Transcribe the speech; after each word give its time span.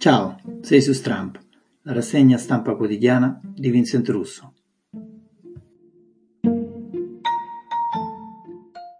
Ciao, 0.00 0.40
sei 0.62 0.80
su 0.80 0.94
Stramp, 0.94 1.38
la 1.82 1.92
rassegna 1.92 2.38
stampa 2.38 2.74
quotidiana 2.74 3.38
di 3.42 3.68
Vincent 3.68 4.08
Russo. 4.08 4.54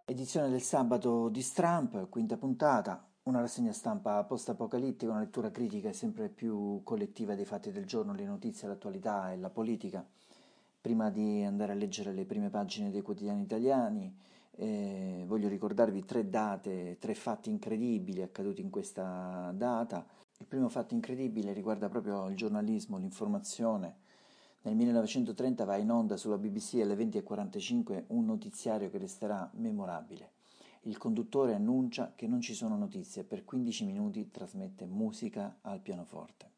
Edizione 0.04 0.50
del 0.50 0.60
sabato 0.60 1.30
di 1.30 1.40
Stramp, 1.40 2.06
quinta 2.10 2.36
puntata, 2.36 3.02
una 3.22 3.40
rassegna 3.40 3.72
stampa 3.72 4.22
post-apocalittica, 4.24 5.10
una 5.10 5.20
lettura 5.20 5.50
critica 5.50 5.88
e 5.88 5.94
sempre 5.94 6.28
più 6.28 6.82
collettiva 6.84 7.34
dei 7.34 7.46
fatti 7.46 7.72
del 7.72 7.86
giorno, 7.86 8.12
le 8.12 8.26
notizie, 8.26 8.68
l'attualità 8.68 9.32
e 9.32 9.38
la 9.38 9.48
politica. 9.48 10.06
Prima 10.82 11.08
di 11.08 11.42
andare 11.42 11.72
a 11.72 11.76
leggere 11.76 12.12
le 12.12 12.26
prime 12.26 12.50
pagine 12.50 12.90
dei 12.90 13.00
quotidiani 13.00 13.40
italiani, 13.40 14.14
eh, 14.50 15.24
voglio 15.26 15.48
ricordarvi 15.48 16.04
tre 16.04 16.28
date, 16.28 16.98
tre 17.00 17.14
fatti 17.14 17.48
incredibili 17.48 18.20
accaduti 18.20 18.60
in 18.60 18.68
questa 18.68 19.50
data. 19.56 20.04
Primo 20.50 20.68
fatto 20.68 20.94
incredibile 20.94 21.52
riguarda 21.52 21.88
proprio 21.88 22.26
il 22.26 22.34
giornalismo, 22.34 22.98
l'informazione. 22.98 23.98
Nel 24.62 24.74
1930 24.74 25.64
va 25.64 25.76
in 25.76 25.92
onda 25.92 26.16
sulla 26.16 26.38
BBC 26.38 26.80
alle 26.82 26.96
20.45 26.96 28.06
un 28.08 28.24
notiziario 28.24 28.90
che 28.90 28.98
resterà 28.98 29.48
memorabile. 29.54 30.32
Il 30.82 30.98
conduttore 30.98 31.54
annuncia 31.54 32.14
che 32.16 32.26
non 32.26 32.40
ci 32.40 32.54
sono 32.54 32.76
notizie 32.76 33.22
e 33.22 33.24
per 33.26 33.44
15 33.44 33.84
minuti 33.84 34.28
trasmette 34.32 34.86
musica 34.86 35.58
al 35.60 35.78
pianoforte. 35.78 36.50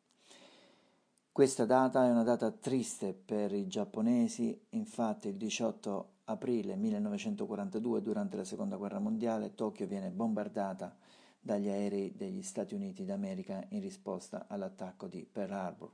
Questa 1.31 1.67
data 1.67 2.07
è 2.07 2.11
una 2.11 2.23
data 2.23 2.51
triste 2.51 3.13
per 3.13 3.53
i 3.53 3.67
giapponesi, 3.67 4.59
infatti 4.71 5.29
il 5.29 5.37
18 5.37 6.09
aprile 6.25 6.77
1942, 6.77 8.01
durante 8.01 8.39
la 8.39 8.45
Seconda 8.45 8.77
Guerra 8.77 9.01
Mondiale, 9.01 9.55
Tokyo 9.55 9.87
viene 9.87 10.09
bombardata 10.09 10.97
dagli 11.45 11.69
aerei 11.69 12.15
degli 12.15 12.43
Stati 12.43 12.75
Uniti 12.75 13.05
d'America 13.05 13.65
in 13.71 13.81
risposta 13.81 14.47
all'attacco 14.49 15.09
di 15.09 15.27
Pearl 15.31 15.53
Harbor. 15.53 15.93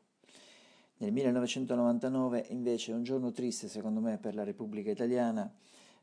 Nel 0.98 1.10
1999 1.12 2.46
invece 2.50 2.92
è 2.92 2.94
un 2.94 3.02
giorno 3.02 3.32
triste 3.32 3.66
secondo 3.66 4.00
me 4.00 4.18
per 4.18 4.34
la 4.34 4.44
Repubblica 4.44 4.90
Italiana 4.90 5.50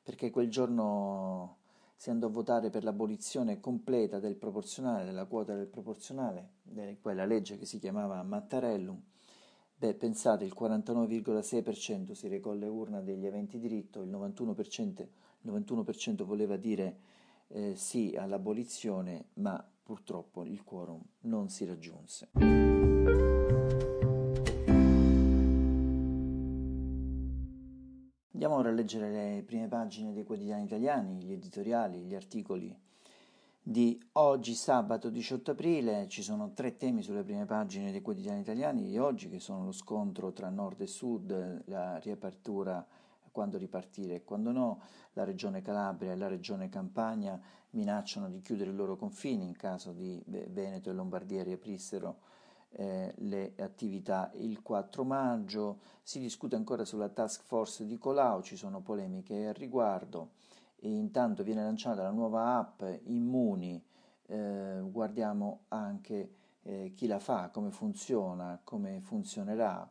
perché 0.02 0.32
quel 0.32 0.50
giorno 0.50 1.58
si 1.96 2.10
andò 2.10 2.28
a 2.28 2.32
votare 2.32 2.70
per 2.70 2.84
l'abolizione 2.84 3.60
completa 3.60 4.20
del 4.20 4.36
proporzionale, 4.36 5.06
della 5.06 5.26
quota 5.26 5.56
del 5.56 5.68
proporzionale, 5.68 6.50
quella 7.00 7.26
legge 7.26 7.58
che 7.58 7.66
si 7.66 7.80
chiamava 7.80 8.22
Mattarellum. 8.24 9.02
Beh, 9.78 9.94
pensate, 9.94 10.46
il 10.46 10.56
49,6% 10.58 12.14
si 12.14 12.28
recò 12.28 12.52
alle 12.52 12.68
urna 12.68 13.02
degli 13.02 13.26
aventi 13.26 13.59
diritto, 13.59 14.02
il 14.02 14.09
91%, 14.09 15.06
il 15.42 15.52
91% 15.52 16.24
voleva 16.24 16.56
dire 16.56 16.98
eh, 17.48 17.76
sì 17.76 18.16
all'abolizione, 18.18 19.26
ma 19.36 19.64
purtroppo 19.84 20.44
il 20.44 20.64
quorum 20.64 21.02
non 21.22 21.50
si 21.50 21.66
raggiunse. 21.66 22.30
Andiamo 28.34 28.56
ora 28.56 28.70
a 28.70 28.74
leggere 28.74 29.10
le 29.10 29.44
prime 29.44 29.68
pagine 29.68 30.12
dei 30.12 30.24
quotidiani 30.24 30.66
italiani, 30.66 31.24
gli 31.24 31.32
editoriali, 31.32 32.02
gli 32.02 32.16
articoli 32.16 32.76
di 33.68 34.00
oggi 34.14 34.54
sabato 34.54 35.09
18 35.09 35.52
aprile. 35.52 36.08
Ci 36.08 36.22
sono 36.22 36.52
tre 36.54 36.78
temi 36.78 37.02
sulle 37.02 37.24
prime 37.24 37.46
pagine 37.46 37.92
dei 37.92 38.02
quotidiani 38.02 38.42
italiani 38.42 38.84
di 38.84 38.98
oggi 39.00 39.30
che 39.30 39.40
sono 39.40 39.66
lo 39.66 39.72
scontro 39.72 40.34
tra 40.34 40.50
nord 40.50 40.82
e 40.82 40.88
sud, 40.88 41.64
la 41.66 41.98
riapertura 41.98 42.86
quando 43.36 43.58
ripartire 43.58 44.16
e 44.16 44.23
quando 44.23 44.53
no. 44.53 44.80
La 45.11 45.25
regione 45.25 45.61
Calabria 45.61 46.14
e 46.14 46.16
la 46.16 46.30
regione 46.30 46.69
Campania 46.69 47.38
minacciano 47.72 48.30
di 48.30 48.39
chiudere 48.39 48.72
i 48.72 48.73
loro 48.73 48.95
confini 48.95 49.44
in 49.44 49.58
caso 49.58 49.91
di 49.91 50.23
Veneto 50.25 50.89
e 50.89 50.94
Lombardia 50.94 51.44
riaprissero 51.44 52.19
eh, 52.69 53.13
le 53.17 53.53
attività 53.58 54.31
il 54.36 54.61
4 54.61 55.03
maggio. 55.03 55.79
Si 56.01 56.18
discute 56.18 56.56
ancora 56.56 56.85
sulla 56.85 57.09
task 57.09 57.44
force 57.44 57.85
di 57.85 57.97
Colau, 57.97 58.41
ci 58.41 58.56
sono 58.56 58.79
polemiche 58.79 59.47
al 59.47 59.53
riguardo. 59.53 60.29
E 60.78 60.88
intanto 60.88 61.44
viene 61.44 61.63
lanciata 61.63 62.03
la 62.03 62.12
nuova 62.12 62.56
app 62.56 62.84
Immuni, 63.03 63.84
eh, 64.28 64.79
guardiamo 64.81 65.66
anche 65.68 66.35
eh, 66.62 66.94
chi 66.95 67.06
la 67.07 67.19
fa, 67.19 67.50
come 67.50 67.69
funziona, 67.69 68.62
come 68.63 69.01
funzionerà. 69.01 69.90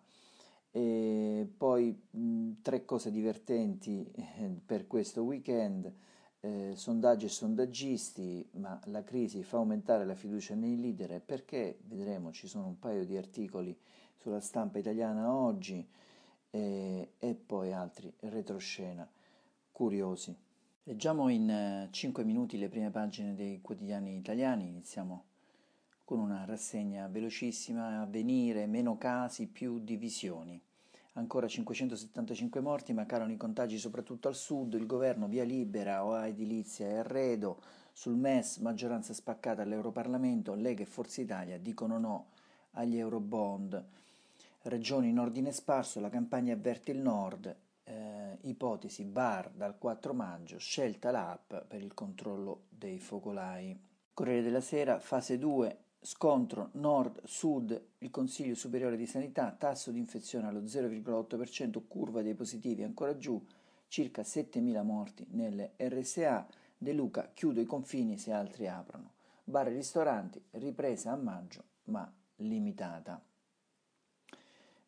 E 0.77 1.49
poi 1.57 1.97
mh, 2.11 2.55
tre 2.61 2.85
cose 2.85 3.13
divertenti 3.13 4.11
eh, 4.13 4.51
per 4.67 4.89
questo 4.89 5.23
weekend, 5.23 5.93
eh, 6.41 6.73
sondaggi 6.75 7.27
e 7.27 7.29
sondaggisti, 7.29 8.45
ma 8.55 8.81
la 8.87 9.05
crisi 9.05 9.45
fa 9.45 9.59
aumentare 9.59 10.05
la 10.05 10.17
fiducia 10.17 10.57
nei 10.57 10.81
leader. 10.81 11.23
Perché, 11.25 11.79
vedremo, 11.85 12.33
ci 12.33 12.49
sono 12.49 12.67
un 12.67 12.81
paio 12.81 13.05
di 13.05 13.17
articoli 13.17 13.79
sulla 14.17 14.41
stampa 14.41 14.79
italiana 14.81 15.33
oggi 15.33 15.87
eh, 16.51 17.13
e 17.17 17.35
poi 17.37 17.73
altri. 17.73 18.13
Retroscena. 18.19 19.09
Curiosi. 19.71 20.37
Leggiamo 20.83 21.29
in 21.29 21.89
5 21.89 22.21
eh, 22.21 22.27
minuti 22.27 22.59
le 22.59 22.69
prime 22.69 22.91
pagine 22.91 23.37
dei 23.37 23.61
quotidiani 23.61 24.17
italiani, 24.17 24.67
iniziamo 24.67 25.25
con 26.05 26.19
una 26.19 26.45
rassegna 26.45 27.09
velocissima, 27.09 28.03
avvenire, 28.03 28.67
meno 28.67 28.99
casi, 28.99 29.47
più 29.47 29.79
divisioni. 29.79 30.61
Ancora 31.15 31.49
575 31.49 32.61
morti, 32.61 32.93
ma 32.93 33.07
calano 33.07 33.33
i 33.33 33.37
contagi 33.37 33.79
soprattutto 33.79 34.29
al 34.29 34.35
sud, 34.35 34.75
il 34.75 34.85
governo 34.85 35.29
via 35.29 35.45
libera, 35.45 36.05
OA 36.05 36.27
edilizia 36.27 36.89
e 36.89 36.97
arredo, 36.99 37.61
sul 37.93 38.17
MES 38.17 38.59
maggioranza 38.59 39.15
spaccata 39.15 39.63
all'Europarlamento, 39.63 40.55
Lega 40.55 40.83
e 40.83 40.87
Forza 40.87 41.21
Italia 41.21 41.59
dicono 41.59 41.99
no 41.99 42.27
agli 42.73 42.99
Eurobond. 42.99 43.83
Regioni 44.63 45.09
in 45.09 45.19
ordine 45.19 45.53
sparso, 45.53 46.01
la 46.01 46.11
campagna 46.11 46.55
avverte 46.55 46.91
il 46.91 46.99
nord, 46.99 47.55
eh, 47.85 48.39
ipotesi 48.43 49.05
bar 49.05 49.51
dal 49.51 49.79
4 49.79 50.13
maggio, 50.13 50.59
scelta 50.59 51.11
l'app 51.11 51.55
per 51.69 51.81
il 51.81 51.95
controllo 51.95 52.65
dei 52.69 52.99
focolai. 52.99 53.79
Corriere 54.13 54.43
della 54.43 54.61
Sera, 54.61 54.99
fase 54.99 55.39
2, 55.39 55.84
scontro 56.05 56.69
nord-sud, 56.73 57.83
il 57.99 58.11
Consiglio 58.11 58.55
Superiore 58.55 58.99
di 58.99 59.07
Sanità, 59.07 59.57
tasso 59.59 59.91
di 59.91 59.99
infezione 59.99 60.47
allo 60.47 60.61
0,8%, 60.61 61.83
curva 61.89 62.21
dei 62.21 62.35
positivi 62.35 62.83
ancora 62.83 63.17
giù, 63.17 63.43
circa 63.89 64.21
7.000 64.21 64.83
morti 64.85 65.27
nelle 65.31 65.73
RSA, 65.79 66.47
De 66.77 66.93
Luca 66.93 67.31
chiude 67.33 67.63
i 67.63 67.67
confini 67.67 68.19
se 68.19 68.33
altri 68.33 68.69
aprono. 68.69 69.13
Bar 69.45 69.69
e 69.69 69.73
ristoranti, 69.73 70.45
ripresa 70.51 71.13
a 71.13 71.17
maggio, 71.17 71.65
ma 71.85 72.13
limitata. 72.37 73.23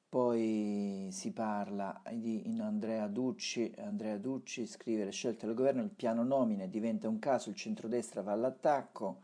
Poi 0.09 1.09
si 1.12 1.33
parla 1.33 2.03
di 2.12 2.43
Andrea 2.59 3.06
Ducci, 3.06 3.72
Andrea 3.78 4.19
Ducci 4.19 4.66
scrive 4.66 5.04
le 5.04 5.12
scelte 5.12 5.47
del 5.47 5.54
governo, 5.54 5.83
il 5.83 5.88
piano 5.88 6.22
nomine 6.22 6.69
diventa 6.69 7.09
un 7.09 7.19
caso, 7.19 7.48
il 7.48 7.56
centrodestra 7.56 8.21
va 8.21 8.33
all'attacco, 8.33 9.22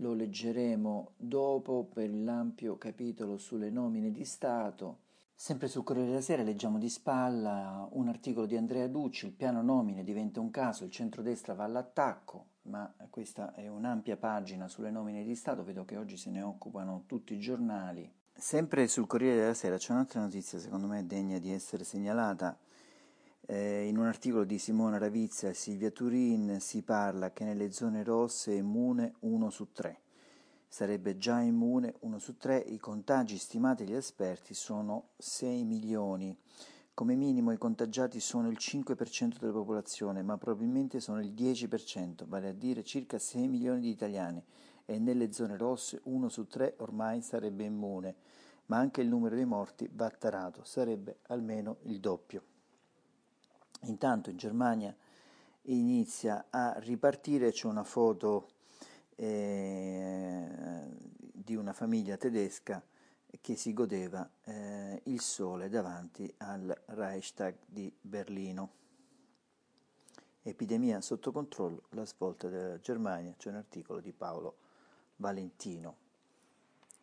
lo 0.00 0.14
leggeremo 0.14 1.12
dopo 1.16 1.88
per 1.92 2.12
l'ampio 2.12 2.76
capitolo 2.76 3.36
sulle 3.36 3.70
nomine 3.70 4.10
di 4.10 4.24
Stato. 4.24 4.98
Sempre 5.34 5.68
sul 5.68 5.84
Corriere 5.84 6.08
della 6.08 6.20
Sera 6.20 6.42
leggiamo 6.42 6.78
di 6.78 6.88
spalla 6.88 7.88
un 7.92 8.08
articolo 8.08 8.46
di 8.46 8.56
Andrea 8.56 8.86
Ducci, 8.88 9.26
il 9.26 9.32
piano 9.32 9.62
nomine 9.62 10.04
diventa 10.04 10.40
un 10.40 10.50
caso, 10.50 10.84
il 10.84 10.90
centrodestra 10.90 11.54
va 11.54 11.64
all'attacco, 11.64 12.46
ma 12.62 12.92
questa 13.08 13.54
è 13.54 13.66
un'ampia 13.68 14.16
pagina 14.16 14.68
sulle 14.68 14.90
nomine 14.90 15.22
di 15.22 15.34
Stato, 15.34 15.64
vedo 15.64 15.84
che 15.84 15.96
oggi 15.96 16.16
se 16.16 16.30
ne 16.30 16.42
occupano 16.42 17.04
tutti 17.06 17.34
i 17.34 17.40
giornali. 17.40 18.10
Sempre 18.34 18.86
sul 18.86 19.06
Corriere 19.06 19.38
della 19.40 19.54
Sera 19.54 19.76
c'è 19.76 19.92
un'altra 19.92 20.20
notizia, 20.20 20.58
secondo 20.58 20.86
me 20.86 21.06
degna 21.06 21.38
di 21.38 21.50
essere 21.50 21.84
segnalata. 21.84 22.56
Eh, 23.52 23.88
in 23.88 23.98
un 23.98 24.06
articolo 24.06 24.44
di 24.44 24.58
Simona 24.58 24.96
Ravizia 24.96 25.48
e 25.48 25.54
Silvia 25.54 25.90
Turin 25.90 26.60
si 26.60 26.82
parla 26.82 27.32
che 27.32 27.42
nelle 27.42 27.72
zone 27.72 28.04
rosse 28.04 28.52
è 28.52 28.58
immune 28.58 29.14
1 29.18 29.50
su 29.50 29.72
3. 29.72 30.02
Sarebbe 30.68 31.16
già 31.16 31.40
immune 31.40 31.96
1 31.98 32.18
su 32.20 32.36
3, 32.36 32.58
i 32.58 32.78
contagi 32.78 33.38
stimati 33.38 33.84
dagli 33.84 33.96
esperti 33.96 34.54
sono 34.54 35.08
6 35.16 35.64
milioni. 35.64 36.38
Come 36.94 37.16
minimo 37.16 37.50
i 37.50 37.58
contagiati 37.58 38.20
sono 38.20 38.48
il 38.48 38.56
5% 38.56 39.40
della 39.40 39.50
popolazione, 39.50 40.22
ma 40.22 40.38
probabilmente 40.38 41.00
sono 41.00 41.20
il 41.20 41.32
10%, 41.32 42.28
vale 42.28 42.50
a 42.50 42.52
dire 42.52 42.84
circa 42.84 43.18
6 43.18 43.48
milioni 43.48 43.80
di 43.80 43.90
italiani 43.90 44.40
e 44.84 45.00
nelle 45.00 45.32
zone 45.32 45.56
rosse 45.56 46.00
1 46.04 46.28
su 46.28 46.46
3 46.46 46.74
ormai 46.78 47.20
sarebbe 47.20 47.64
immune, 47.64 48.14
ma 48.66 48.76
anche 48.76 49.00
il 49.00 49.08
numero 49.08 49.34
dei 49.34 49.44
morti 49.44 49.90
va 49.92 50.08
tarato, 50.08 50.62
sarebbe 50.62 51.18
almeno 51.26 51.78
il 51.86 51.98
doppio. 51.98 52.49
Intanto 53.84 54.30
in 54.30 54.36
Germania 54.36 54.94
inizia 55.62 56.46
a 56.50 56.74
ripartire, 56.78 57.52
c'è 57.52 57.66
una 57.66 57.84
foto 57.84 58.48
eh, 59.16 60.48
di 61.32 61.54
una 61.54 61.72
famiglia 61.72 62.16
tedesca 62.16 62.82
che 63.40 63.56
si 63.56 63.72
godeva 63.72 64.28
eh, 64.44 65.00
il 65.04 65.20
sole 65.20 65.68
davanti 65.68 66.32
al 66.38 66.76
Reichstag 66.86 67.56
di 67.66 67.92
Berlino. 68.00 68.78
Epidemia 70.42 71.00
sotto 71.00 71.32
controllo, 71.32 71.82
la 71.90 72.06
svolta 72.06 72.48
della 72.48 72.80
Germania, 72.80 73.34
c'è 73.36 73.50
un 73.50 73.56
articolo 73.56 74.00
di 74.00 74.12
Paolo 74.12 74.56
Valentino. 75.16 75.96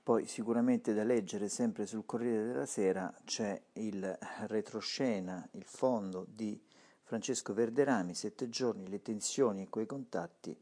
Poi 0.01 0.25
sicuramente 0.25 0.94
da 0.94 1.03
leggere 1.03 1.50
sempre 1.50 1.85
sul 1.85 2.06
Corriere 2.06 2.45
della 2.45 2.65
Sera 2.65 3.13
c'è 3.25 3.62
il 3.73 4.18
retroscena, 4.47 5.47
il 5.51 5.65
fondo 5.65 6.25
di 6.30 6.59
Francesco 7.07 7.54
Verderami, 7.54 8.13
sette 8.13 8.50
giorni, 8.50 8.89
le 8.89 9.01
tensioni 9.01 9.62
e 9.62 9.69
quei 9.69 9.86
contatti 9.86 10.54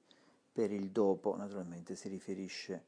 per 0.54 0.72
il 0.72 0.92
dopo, 0.92 1.36
naturalmente 1.36 1.96
si 1.96 2.08
riferisce 2.08 2.84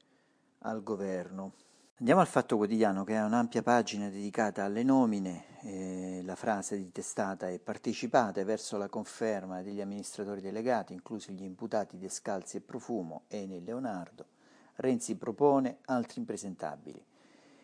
al 0.59 0.83
governo. 0.83 1.53
Andiamo 1.97 2.21
al 2.21 2.27
Fatto 2.27 2.55
Quotidiano 2.55 3.03
che 3.03 3.15
ha 3.15 3.25
un'ampia 3.25 3.63
pagina 3.63 4.09
dedicata 4.09 4.63
alle 4.63 4.83
nomine, 4.83 5.59
eh, 5.61 6.21
la 6.23 6.35
frase 6.35 6.77
di 6.77 6.91
testata 6.91 7.49
è 7.49 7.57
partecipate 7.57 8.43
verso 8.43 8.77
la 8.77 8.89
conferma 8.89 9.63
degli 9.63 9.81
amministratori 9.81 10.39
delegati, 10.39 10.93
inclusi 10.93 11.31
gli 11.31 11.41
imputati 11.41 11.97
Descalzi 11.97 12.57
e 12.57 12.61
Profumo, 12.61 13.23
e 13.27 13.59
Leonardo. 13.65 14.27
Renzi 14.75 15.15
propone 15.15 15.79
altri 15.85 16.19
impresentabili. 16.19 17.03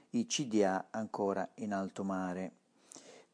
I 0.10 0.26
CDA 0.26 0.88
ancora 0.90 1.48
in 1.58 1.72
alto 1.72 2.04
mare. 2.04 2.63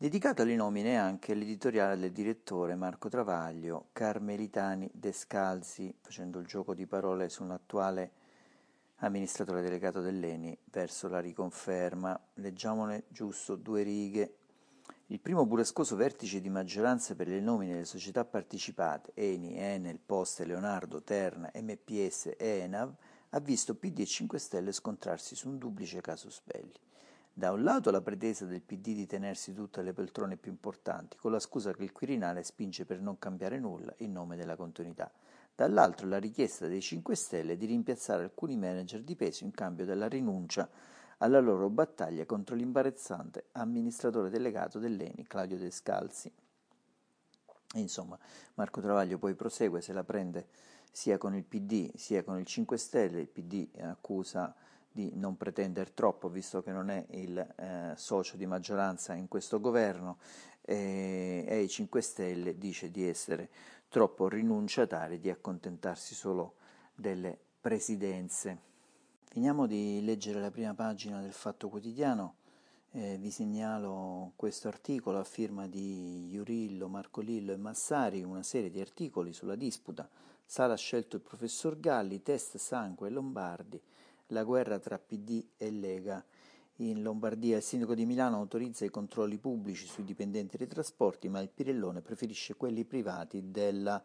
Dedicato 0.02 0.44
alle 0.44 0.56
nomine 0.56 0.98
anche 0.98 1.34
l'editoriale 1.34 2.00
del 2.00 2.14
direttore 2.14 2.74
Marco 2.76 3.10
Travaglio, 3.10 3.90
Carmelitani 3.92 4.90
Descalzi, 4.94 5.94
facendo 6.00 6.40
il 6.40 6.48
gioco 6.48 6.74
di 6.74 6.86
parole 6.88 7.28
sull'attuale 7.28 8.12
amministratore 9.00 9.62
delegato 9.62 10.00
dell'ENI, 10.00 10.58
verso 10.72 11.10
la 11.10 11.20
riconferma. 11.20 12.18
Leggiamone 12.36 13.08
giusto 13.10 13.58
due 13.58 13.84
righe. 13.84 14.36
Il 15.08 15.20
primo 15.20 15.46
burrascoso 15.46 15.98
vertice 15.98 16.40
di 16.40 16.50
maggioranza 16.50 17.14
per 17.14 17.28
le 17.28 17.42
nomine 17.42 17.74
delle 17.74 17.84
società 17.84 18.24
partecipate, 18.24 19.12
Eni, 19.16 19.58
Enel, 19.58 20.00
Poste, 20.00 20.46
Leonardo, 20.46 21.04
Terna, 21.04 21.52
MPS 21.54 22.36
e 22.38 22.48
Enav, 22.62 22.96
ha 23.32 23.40
visto 23.42 23.76
PD 23.76 24.00
e 24.00 24.06
5 24.06 24.40
Stelle 24.40 24.72
scontrarsi 24.72 25.36
su 25.36 25.50
un 25.50 25.58
duplice 25.58 26.00
casus 26.00 26.42
belli. 26.42 26.88
Da 27.40 27.54
un 27.54 27.64
lato 27.64 27.90
la 27.90 28.02
pretesa 28.02 28.44
del 28.44 28.60
PD 28.60 28.94
di 28.94 29.06
tenersi 29.06 29.54
tutte 29.54 29.82
le 29.82 29.94
poltrone 29.94 30.36
più 30.36 30.52
importanti, 30.52 31.16
con 31.16 31.32
la 31.32 31.40
scusa 31.40 31.72
che 31.72 31.84
il 31.84 31.94
Quirinale 31.94 32.44
spinge 32.44 32.84
per 32.84 33.00
non 33.00 33.18
cambiare 33.18 33.60
nulla 33.60 33.94
in 34.00 34.12
nome 34.12 34.36
della 34.36 34.58
continuità. 34.58 35.10
Dall'altro 35.56 36.06
la 36.10 36.18
richiesta 36.18 36.68
dei 36.68 36.82
5 36.82 37.16
Stelle 37.16 37.56
di 37.56 37.66
rimpiazzare 37.66 38.24
alcuni 38.24 38.58
manager 38.58 39.04
di 39.04 39.16
peso 39.16 39.46
in 39.46 39.52
cambio 39.52 39.86
della 39.86 40.10
rinuncia 40.10 40.70
alla 41.20 41.40
loro 41.40 41.70
battaglia 41.70 42.26
contro 42.26 42.58
l'imbarazzante 42.58 43.46
amministratore 43.54 44.30
delegato 44.30 44.78
dell'ENI, 44.78 45.24
Claudio 45.26 45.58
Descalzi. 45.58 46.30
Insomma, 47.76 48.20
Marco 48.56 48.82
Travaglio 48.82 49.18
poi 49.18 49.34
prosegue, 49.34 49.80
se 49.80 49.94
la 49.94 50.04
prende 50.04 50.48
sia 50.92 51.18
con 51.18 51.34
il 51.34 51.46
PD 51.46 51.90
sia 51.96 52.22
con 52.22 52.38
il 52.38 52.46
5 52.46 52.76
Stelle, 52.76 53.22
il 53.22 53.30
PD 53.30 53.70
accusa 53.80 54.54
di 54.92 55.12
non 55.16 55.38
pretendere 55.38 55.94
troppo 55.94 56.30
visto 56.30 56.62
che 56.62 56.72
non 56.72 56.90
è 56.90 57.06
il 57.12 57.38
eh, 57.38 57.94
socio 57.96 58.38
di 58.38 58.46
maggioranza 58.46 59.14
in 59.14 59.28
questo 59.28 59.60
governo 59.60 60.18
e, 60.62 61.46
e 61.48 61.62
i 61.62 61.68
5 61.68 62.02
Stelle 62.02 62.58
dice 62.58 62.92
di 62.92 63.08
essere 63.08 63.50
troppo 63.88 64.28
rinunciatari, 64.28 65.20
di 65.20 65.30
accontentarsi 65.30 66.16
solo 66.16 66.56
delle 66.94 67.38
presidenze. 67.60 68.68
Finiamo 69.26 69.68
di 69.68 70.04
leggere 70.04 70.40
la 70.40 70.52
prima 70.52 70.74
pagina 70.74 71.22
del 71.22 71.34
Fatto 71.34 71.70
Quotidiano. 71.70 72.36
Eh, 72.92 73.18
vi 73.18 73.30
segnalo 73.30 74.34
questo 74.36 74.68
articolo 74.68 75.20
a 75.20 75.24
firma 75.24 75.68
di 75.68 76.30
Iurillo, 76.32 76.88
Marcolillo 76.88 77.52
e 77.52 77.58
Massari, 77.58 78.24
una 78.24 78.44
serie 78.44 78.72
di 78.72 78.82
articoli 78.82 79.32
sulla 79.34 79.56
disputa 79.56 80.10
Sala 80.52 80.74
ha 80.74 80.78
scelto 80.78 81.16
il 81.16 81.22
professor 81.22 81.80
Galli, 81.80 82.24
test 82.24 82.58
sangue 82.58 83.08
e 83.08 83.12
Lombardi, 83.12 83.80
la 84.30 84.44
guerra 84.44 84.80
tra 84.80 84.98
PD 84.98 85.46
e 85.58 85.72
Lega. 85.72 86.24
In 86.78 87.02
Lombardia 87.02 87.58
il 87.58 87.64
sindaco 87.64 87.94
di 87.94 88.06
Milano 88.06 88.38
autorizza 88.38 88.86
i 88.86 88.90
controlli 88.90 89.38
pubblici 89.38 89.86
sui 89.86 90.04
dipendenti 90.04 90.58
dei 90.58 90.68
trasporti, 90.68 91.28
ma 91.28 91.42
il 91.42 91.50
Pirellone 91.50 92.02
preferisce 92.02 92.56
quelli 92.56 92.86
privati 92.86 93.52
della 93.52 94.02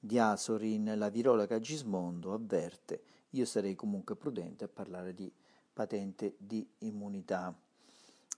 Diasorin. 0.00 0.94
La 0.96 1.10
virologa 1.10 1.60
Gismondo 1.60 2.32
avverte: 2.32 3.02
Io 3.30 3.44
sarei 3.44 3.74
comunque 3.74 4.16
prudente 4.16 4.64
a 4.64 4.68
parlare 4.68 5.14
di 5.14 5.32
patente 5.72 6.34
di 6.38 6.68
immunità. 6.78 7.56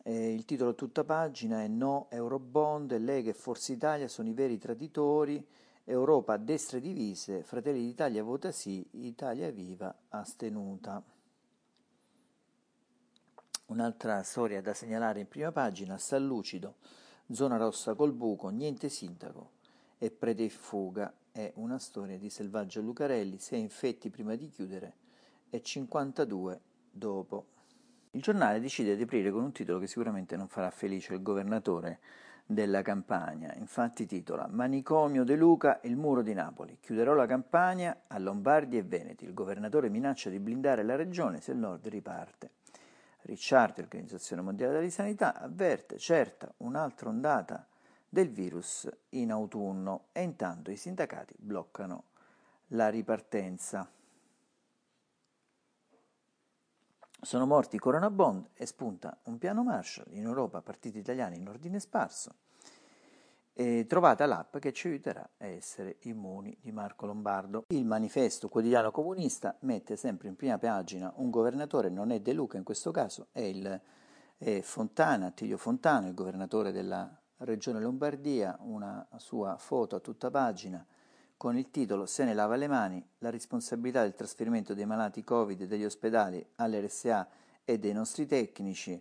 Eh, 0.02 0.32
il 0.32 0.44
titolo 0.44 0.70
a 0.70 0.74
tutta 0.74 1.04
pagina 1.04 1.62
è 1.62 1.68
No 1.68 2.08
Eurobond, 2.10 2.96
Lega 2.98 3.30
e 3.30 3.34
Forza 3.34 3.72
Italia 3.72 4.08
sono 4.08 4.28
i 4.28 4.34
veri 4.34 4.58
traditori. 4.58 5.46
Europa 5.84 6.34
a 6.34 6.38
destre 6.38 6.80
divise, 6.80 7.42
Fratelli 7.42 7.80
d'Italia 7.80 8.22
vota 8.22 8.52
sì, 8.52 8.86
Italia 8.92 9.50
Viva 9.50 9.92
astenuta. 10.10 11.02
Un'altra 13.70 14.24
storia 14.24 14.60
da 14.60 14.74
segnalare 14.74 15.20
in 15.20 15.28
prima 15.28 15.52
pagina, 15.52 15.96
San 15.96 16.26
Lucido, 16.26 16.78
zona 17.30 17.56
rossa 17.56 17.94
col 17.94 18.12
buco, 18.12 18.48
niente 18.48 18.88
sindaco 18.88 19.52
e 19.96 20.10
prete 20.10 20.42
in 20.42 20.50
fuga, 20.50 21.14
è 21.30 21.52
una 21.54 21.78
storia 21.78 22.18
di 22.18 22.30
Selvaggio 22.30 22.80
Lucarelli, 22.80 23.38
6 23.38 23.60
infetti 23.60 24.10
prima 24.10 24.34
di 24.34 24.50
chiudere 24.50 24.94
e 25.50 25.62
52 25.62 26.60
dopo. 26.90 27.46
Il 28.10 28.20
giornale 28.20 28.58
decide 28.58 28.96
di 28.96 29.04
aprire 29.04 29.30
con 29.30 29.44
un 29.44 29.52
titolo 29.52 29.78
che 29.78 29.86
sicuramente 29.86 30.36
non 30.36 30.48
farà 30.48 30.70
felice 30.70 31.14
il 31.14 31.22
governatore 31.22 32.00
della 32.44 32.82
campagna. 32.82 33.54
Infatti 33.54 34.04
titola 34.04 34.48
Manicomio 34.48 35.22
De 35.22 35.36
Luca, 35.36 35.78
il 35.84 35.94
muro 35.96 36.22
di 36.22 36.34
Napoli. 36.34 36.78
Chiuderò 36.80 37.14
la 37.14 37.26
campagna 37.26 38.02
a 38.08 38.18
Lombardi 38.18 38.78
e 38.78 38.82
Veneti. 38.82 39.26
Il 39.26 39.32
governatore 39.32 39.88
minaccia 39.88 40.28
di 40.28 40.40
blindare 40.40 40.82
la 40.82 40.96
regione 40.96 41.40
se 41.40 41.52
il 41.52 41.58
nord 41.58 41.86
riparte. 41.86 42.50
Ricciardi, 43.22 43.80
Organizzazione 43.80 44.42
Mondiale 44.42 44.78
della 44.78 44.90
Sanità, 44.90 45.34
avverte 45.38 45.98
certa 45.98 46.52
un'altra 46.58 47.08
ondata 47.08 47.66
del 48.08 48.30
virus 48.30 48.88
in 49.10 49.30
autunno 49.30 50.06
e 50.12 50.22
intanto 50.22 50.70
i 50.70 50.76
sindacati 50.76 51.34
bloccano 51.38 52.04
la 52.68 52.88
ripartenza. 52.88 53.88
Sono 57.22 57.46
morti 57.46 57.76
i 57.76 57.78
Corona 57.78 58.10
Bond 58.10 58.48
e 58.54 58.66
spunta 58.66 59.16
un 59.24 59.38
piano 59.38 59.62
Marshall 59.62 60.06
in 60.14 60.24
Europa, 60.24 60.62
partiti 60.62 60.98
italiani 60.98 61.36
in 61.36 61.48
ordine 61.48 61.78
sparso. 61.78 62.34
E 63.60 63.84
trovate 63.86 64.24
l'app 64.24 64.56
che 64.56 64.72
ci 64.72 64.88
aiuterà 64.88 65.20
a 65.36 65.44
essere 65.44 65.98
immuni 66.04 66.56
di 66.62 66.72
Marco 66.72 67.04
Lombardo. 67.04 67.66
Il 67.68 67.84
manifesto 67.84 68.48
quotidiano 68.48 68.90
comunista 68.90 69.54
mette 69.60 69.96
sempre 69.96 70.28
in 70.28 70.34
prima 70.34 70.56
pagina 70.56 71.12
un 71.16 71.28
governatore, 71.28 71.90
non 71.90 72.10
è 72.10 72.20
De 72.20 72.32
Luca 72.32 72.56
in 72.56 72.64
questo 72.64 72.90
caso, 72.90 73.26
è, 73.32 73.40
il, 73.40 73.78
è 74.38 74.60
Fontana, 74.62 75.26
Attilio 75.26 75.58
Fontana, 75.58 76.06
il 76.06 76.14
governatore 76.14 76.72
della 76.72 77.14
regione 77.40 77.80
Lombardia, 77.80 78.56
una 78.62 79.06
sua 79.18 79.58
foto 79.58 79.94
a 79.94 80.00
tutta 80.00 80.30
pagina 80.30 80.82
con 81.36 81.58
il 81.58 81.70
titolo 81.70 82.06
Se 82.06 82.24
ne 82.24 82.32
lava 82.32 82.56
le 82.56 82.66
mani, 82.66 83.06
la 83.18 83.28
responsabilità 83.28 84.00
del 84.00 84.14
trasferimento 84.14 84.72
dei 84.72 84.86
malati 84.86 85.22
Covid 85.22 85.64
degli 85.64 85.84
ospedali 85.84 86.42
all'RSA 86.54 87.28
e 87.66 87.78
dei 87.78 87.92
nostri 87.92 88.24
tecnici 88.24 88.98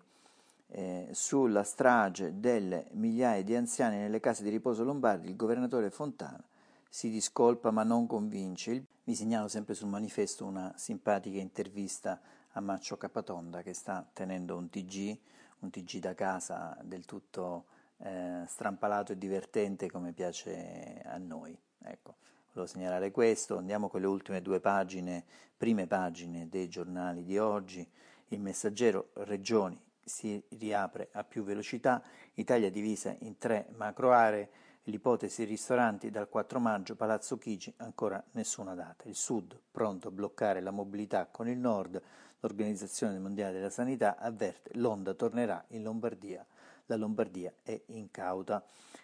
sulla 1.11 1.63
strage 1.63 2.39
delle 2.39 2.87
migliaia 2.91 3.43
di 3.43 3.55
anziani 3.55 3.97
nelle 3.97 4.19
case 4.19 4.43
di 4.43 4.49
riposo 4.49 4.83
lombardi, 4.83 5.27
il 5.27 5.35
governatore 5.35 5.89
Fontana 5.89 6.43
si 6.87 7.09
discolpa 7.09 7.71
ma 7.71 7.83
non 7.83 8.07
convince. 8.07 8.83
Vi 9.03 9.15
segnalo 9.15 9.47
sempre 9.47 9.75
sul 9.75 9.89
manifesto 9.89 10.45
una 10.45 10.73
simpatica 10.75 11.39
intervista 11.39 12.19
a 12.53 12.61
Maccio 12.61 12.97
Capatonda 12.97 13.61
che 13.61 13.73
sta 13.73 14.07
tenendo 14.11 14.57
un 14.57 14.69
TG, 14.69 15.17
un 15.59 15.69
TG 15.69 15.99
da 15.99 16.15
casa 16.15 16.77
del 16.83 17.05
tutto 17.05 17.65
eh, 17.97 18.43
strampalato 18.47 19.11
e 19.11 19.17
divertente 19.17 19.89
come 19.89 20.13
piace 20.13 21.01
a 21.05 21.17
noi. 21.17 21.57
Ecco, 21.83 22.15
volevo 22.53 22.71
segnalare 22.71 23.11
questo, 23.11 23.57
andiamo 23.57 23.87
con 23.87 24.01
le 24.01 24.07
ultime 24.07 24.41
due 24.41 24.59
pagine, 24.59 25.23
prime 25.57 25.85
pagine 25.87 26.49
dei 26.49 26.67
giornali 26.69 27.23
di 27.23 27.37
oggi. 27.37 27.87
Il 28.29 28.41
messaggero 28.41 29.09
Regioni 29.13 29.79
si 30.09 30.43
riapre 30.57 31.09
a 31.13 31.23
più 31.23 31.43
velocità, 31.43 32.03
Italia 32.33 32.69
divisa 32.69 33.15
in 33.19 33.37
tre 33.37 33.67
macro 33.75 34.11
aree, 34.11 34.49
l'ipotesi 34.83 35.43
ristoranti 35.43 36.09
dal 36.09 36.27
4 36.27 36.59
maggio, 36.59 36.95
Palazzo 36.95 37.37
Chigi, 37.37 37.71
ancora 37.77 38.21
nessuna 38.31 38.73
data. 38.73 39.07
Il 39.07 39.15
Sud 39.15 39.57
pronto 39.71 40.07
a 40.07 40.11
bloccare 40.11 40.61
la 40.61 40.71
mobilità 40.71 41.27
con 41.27 41.47
il 41.47 41.59
Nord, 41.59 42.01
l'Organizzazione 42.39 43.19
Mondiale 43.19 43.53
della 43.53 43.69
Sanità 43.69 44.17
avverte 44.17 44.71
l'onda 44.73 45.13
tornerà 45.13 45.63
in 45.69 45.83
Lombardia, 45.83 46.45
la 46.87 46.95
Lombardia 46.95 47.53
è 47.61 47.79
incauta. 47.87 48.63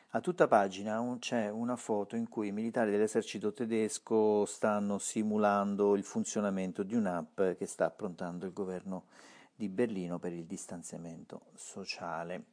A 0.09 0.21
tutta 0.21 0.47
pagina 0.47 1.03
c'è 1.19 1.49
una 1.49 1.75
foto 1.75 2.15
in 2.15 2.29
cui 2.29 2.47
i 2.47 2.51
militari 2.53 2.89
dell'esercito 2.89 3.53
tedesco 3.53 4.45
stanno 4.45 4.97
simulando 4.97 5.95
il 5.95 6.03
funzionamento 6.03 6.83
di 6.83 6.95
un'app 6.95 7.41
che 7.57 7.65
sta 7.65 7.85
approntando 7.85 8.45
il 8.45 8.53
governo 8.53 9.03
di 9.55 9.69
Berlino 9.69 10.19
per 10.19 10.33
il 10.33 10.45
distanziamento 10.45 11.47
sociale. 11.55 12.43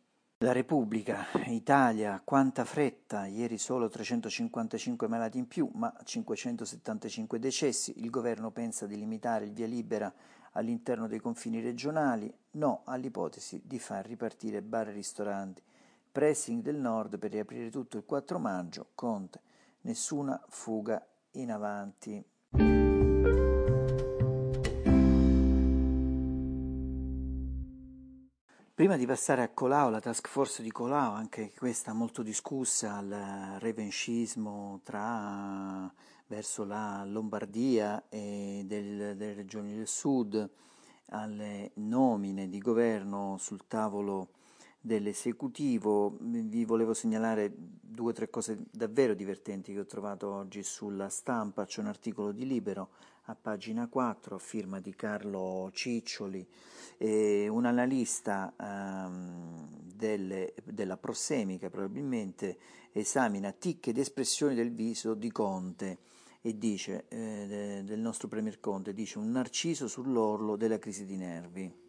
La 0.43 0.53
Repubblica, 0.53 1.27
Italia, 1.47 2.21
quanta 2.25 2.65
fretta, 2.65 3.27
ieri 3.27 3.59
solo 3.59 3.89
355 3.89 5.07
malati 5.07 5.39
in 5.39 5.47
più, 5.47 5.71
ma 5.75 5.95
575 6.03 7.39
decessi, 7.39 8.01
il 8.01 8.11
governo 8.11 8.51
pensa 8.51 8.87
di 8.87 8.97
limitare 8.97 9.45
il 9.45 9.53
via 9.53 9.67
libera 9.67 10.13
all'interno 10.53 11.07
dei 11.07 11.21
confini 11.21 11.61
regionali, 11.61 12.33
no 12.53 12.83
all'ipotesi 12.87 13.63
di 13.65 13.79
far 13.79 14.05
ripartire 14.05 14.63
bar 14.63 14.89
e 14.89 14.93
ristoranti. 14.93 15.63
Pressing 16.11 16.61
del 16.61 16.77
nord 16.77 17.19
per 17.19 17.31
riaprire 17.31 17.71
tutto 17.71 17.97
il 17.97 18.05
4 18.05 18.39
maggio, 18.41 18.89
Conte, 18.97 19.41
nessuna 19.83 20.43
fuga 20.49 21.07
in 21.33 21.53
avanti. 21.53 22.92
Prima 28.93 29.07
di 29.07 29.11
passare 29.11 29.41
a 29.41 29.49
Colau, 29.49 29.89
la 29.89 30.01
task 30.01 30.29
force 30.29 30.63
di 30.63 30.71
Colau, 30.71 31.15
anche 31.15 31.51
questa 31.57 31.95
molto 31.95 32.23
discussa, 32.23 32.97
al 32.97 33.57
revanchismo 33.59 34.81
tra, 34.83 35.91
verso 36.27 36.67
la 36.67 37.03
Lombardia 37.07 38.05
e 38.11 38.65
del, 38.67 39.17
delle 39.17 39.33
regioni 39.33 39.75
del 39.75 39.87
sud, 39.87 40.47
alle 41.07 41.71
nomine 41.77 42.51
di 42.51 42.59
governo 42.59 43.37
sul 43.39 43.67
tavolo 43.67 44.29
dell'esecutivo, 44.79 46.19
vi 46.21 46.67
volevo 46.67 46.93
segnalare 46.93 47.51
due 47.57 48.11
o 48.11 48.13
tre 48.13 48.29
cose 48.29 48.59
davvero 48.71 49.15
divertenti 49.15 49.73
che 49.73 49.81
ho 49.81 49.87
trovato 49.87 50.31
oggi 50.31 50.63
sulla 50.63 51.09
stampa, 51.09 51.65
c'è 51.65 51.81
un 51.81 51.87
articolo 51.87 52.31
di 52.31 52.47
Libero 52.47 52.91
a 53.27 53.37
pagina 53.37 53.87
4 53.87 54.35
a 54.35 54.39
firma 54.39 54.81
di 54.81 54.95
Carlo 54.97 55.71
Ciccioli, 55.73 56.45
eh, 56.99 57.47
un 57.49 57.67
analista 57.67 58.53
ehm, 58.59 59.69
delle, 59.95 60.55
della 60.65 60.97
prossemica 60.97 61.71
probabilmente 61.71 62.59
esamina 62.93 63.53
tic 63.53 63.89
ed 63.89 63.99
espressioni 63.99 64.55
del 64.57 64.73
viso 64.73 65.15
di 65.15 65.31
Conte 65.31 65.99
e 66.41 66.59
dice, 66.59 67.07
eh, 67.09 67.83
del 67.85 68.01
nostro 68.01 68.27
Premier 68.27 68.59
Conte, 68.59 68.93
dice 68.93 69.19
un 69.19 69.31
narciso 69.31 69.87
sull'orlo 69.87 70.57
della 70.57 70.81
crisi 70.81 71.05
di 71.05 71.17
nervi. 71.17 71.81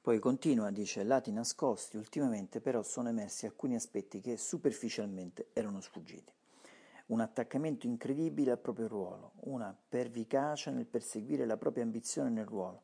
Poi 0.00 0.18
continua, 0.18 0.70
dice, 0.70 1.04
lati 1.04 1.30
nascosti, 1.30 1.96
ultimamente 1.96 2.60
però 2.60 2.82
sono 2.82 3.08
emersi 3.08 3.46
alcuni 3.46 3.76
aspetti 3.76 4.20
che 4.20 4.36
superficialmente 4.36 5.50
erano 5.52 5.80
sfuggiti 5.80 6.35
un 7.06 7.20
attaccamento 7.20 7.86
incredibile 7.86 8.50
al 8.50 8.58
proprio 8.58 8.88
ruolo, 8.88 9.32
una 9.40 9.76
pervicacia 9.88 10.70
nel 10.70 10.86
perseguire 10.86 11.46
la 11.46 11.56
propria 11.56 11.84
ambizione 11.84 12.30
nel 12.30 12.46
ruolo, 12.46 12.82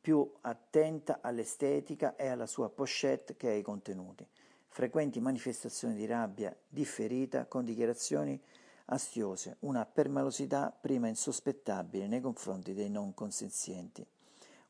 più 0.00 0.30
attenta 0.42 1.18
all'estetica 1.20 2.16
e 2.16 2.28
alla 2.28 2.46
sua 2.46 2.70
pochette 2.70 3.36
che 3.36 3.48
ai 3.48 3.62
contenuti, 3.62 4.26
frequenti 4.68 5.20
manifestazioni 5.20 5.94
di 5.94 6.06
rabbia 6.06 6.56
differita 6.66 7.46
con 7.46 7.64
dichiarazioni 7.64 8.40
astiose, 8.86 9.56
una 9.60 9.84
permalosità 9.84 10.74
prima 10.78 11.08
insospettabile 11.08 12.06
nei 12.06 12.20
confronti 12.20 12.72
dei 12.72 12.88
non 12.88 13.12
consenzienti, 13.12 14.06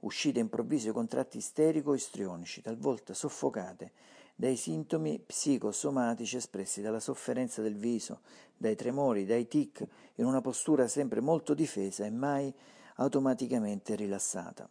uscite 0.00 0.40
improvvise 0.40 0.90
con 0.90 1.06
tratti 1.06 1.38
isterico-istrionici, 1.38 2.62
talvolta 2.62 3.14
soffocate 3.14 3.92
dai 4.40 4.54
sintomi 4.54 5.18
psicosomatici 5.18 6.36
espressi 6.36 6.80
dalla 6.80 7.00
sofferenza 7.00 7.60
del 7.60 7.74
viso, 7.74 8.20
dai 8.56 8.76
tremori, 8.76 9.26
dai 9.26 9.48
tic, 9.48 9.84
in 10.14 10.26
una 10.26 10.40
postura 10.40 10.86
sempre 10.86 11.20
molto 11.20 11.54
difesa 11.54 12.04
e 12.04 12.10
mai 12.10 12.54
automaticamente 12.98 13.96
rilassata. 13.96 14.70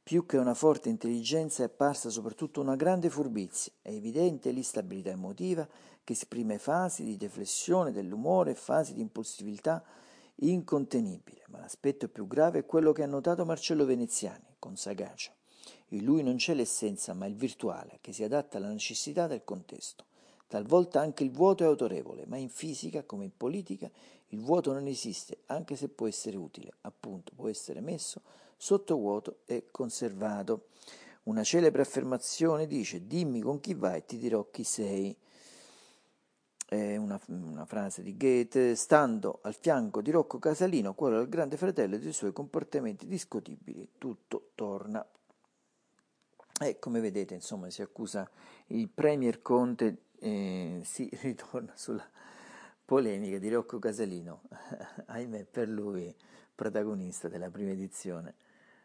Più 0.00 0.26
che 0.26 0.36
una 0.36 0.54
forte 0.54 0.90
intelligenza 0.90 1.64
è 1.64 1.66
apparsa 1.66 2.08
soprattutto 2.08 2.60
una 2.60 2.76
grande 2.76 3.10
furbizia, 3.10 3.72
è 3.82 3.90
evidente 3.90 4.52
l'instabilità 4.52 5.10
emotiva 5.10 5.66
che 6.04 6.12
esprime 6.12 6.58
fasi 6.58 7.02
di 7.02 7.16
deflessione 7.16 7.90
dell'umore 7.90 8.52
e 8.52 8.54
fasi 8.54 8.94
di 8.94 9.00
impulsività 9.00 9.82
incontenibile, 10.36 11.42
ma 11.48 11.58
l'aspetto 11.58 12.06
più 12.06 12.28
grave 12.28 12.60
è 12.60 12.64
quello 12.64 12.92
che 12.92 13.02
ha 13.02 13.06
notato 13.06 13.44
Marcello 13.44 13.84
Veneziani, 13.84 14.54
con 14.60 14.76
sagacia. 14.76 15.32
In 15.92 16.04
lui 16.04 16.22
non 16.22 16.36
c'è 16.36 16.54
l'essenza, 16.54 17.14
ma 17.14 17.26
il 17.26 17.34
virtuale, 17.34 17.98
che 18.00 18.12
si 18.12 18.22
adatta 18.22 18.58
alla 18.58 18.68
necessità 18.68 19.26
del 19.26 19.42
contesto. 19.44 20.04
Talvolta 20.46 21.00
anche 21.00 21.24
il 21.24 21.30
vuoto 21.30 21.62
è 21.62 21.66
autorevole, 21.66 22.26
ma 22.26 22.36
in 22.36 22.48
fisica, 22.48 23.04
come 23.04 23.24
in 23.24 23.36
politica, 23.36 23.90
il 24.28 24.40
vuoto 24.40 24.72
non 24.72 24.86
esiste, 24.86 25.38
anche 25.46 25.76
se 25.76 25.88
può 25.88 26.06
essere 26.06 26.36
utile, 26.36 26.72
appunto, 26.82 27.32
può 27.34 27.48
essere 27.48 27.80
messo 27.80 28.22
sotto 28.56 28.96
vuoto 28.96 29.38
e 29.46 29.68
conservato. 29.70 30.66
Una 31.24 31.42
celebre 31.42 31.82
affermazione 31.82 32.66
dice: 32.66 33.06
Dimmi 33.06 33.40
con 33.40 33.58
chi 33.58 33.74
vai 33.74 33.98
e 33.98 34.04
ti 34.04 34.18
dirò 34.18 34.48
chi 34.50 34.64
sei. 34.64 35.16
È 36.66 36.96
una, 36.96 37.20
una 37.28 37.64
frase 37.64 38.02
di 38.02 38.16
Goethe, 38.16 38.76
stando 38.76 39.40
al 39.42 39.54
fianco 39.54 40.00
di 40.02 40.12
Rocco 40.12 40.38
Casalino, 40.38 40.94
quello 40.94 41.18
del 41.18 41.28
grande 41.28 41.56
fratello 41.56 41.96
e 41.96 41.98
dei 41.98 42.12
suoi 42.12 42.32
comportamenti 42.32 43.06
discutibili, 43.06 43.88
tutto 43.98 44.50
torna 44.54 45.04
e 46.66 46.78
come 46.78 47.00
vedete, 47.00 47.34
insomma, 47.34 47.70
si 47.70 47.80
accusa 47.80 48.28
il 48.68 48.88
Premier 48.88 49.40
Conte, 49.40 50.02
eh, 50.18 50.80
si 50.84 51.08
ritorna 51.22 51.72
sulla 51.74 52.06
polemica 52.84 53.38
di 53.38 53.48
Rocco 53.48 53.78
Casalino, 53.78 54.42
ahimè 55.06 55.44
per 55.44 55.68
lui 55.68 56.14
protagonista 56.54 57.28
della 57.28 57.48
prima 57.48 57.70
edizione 57.70 58.34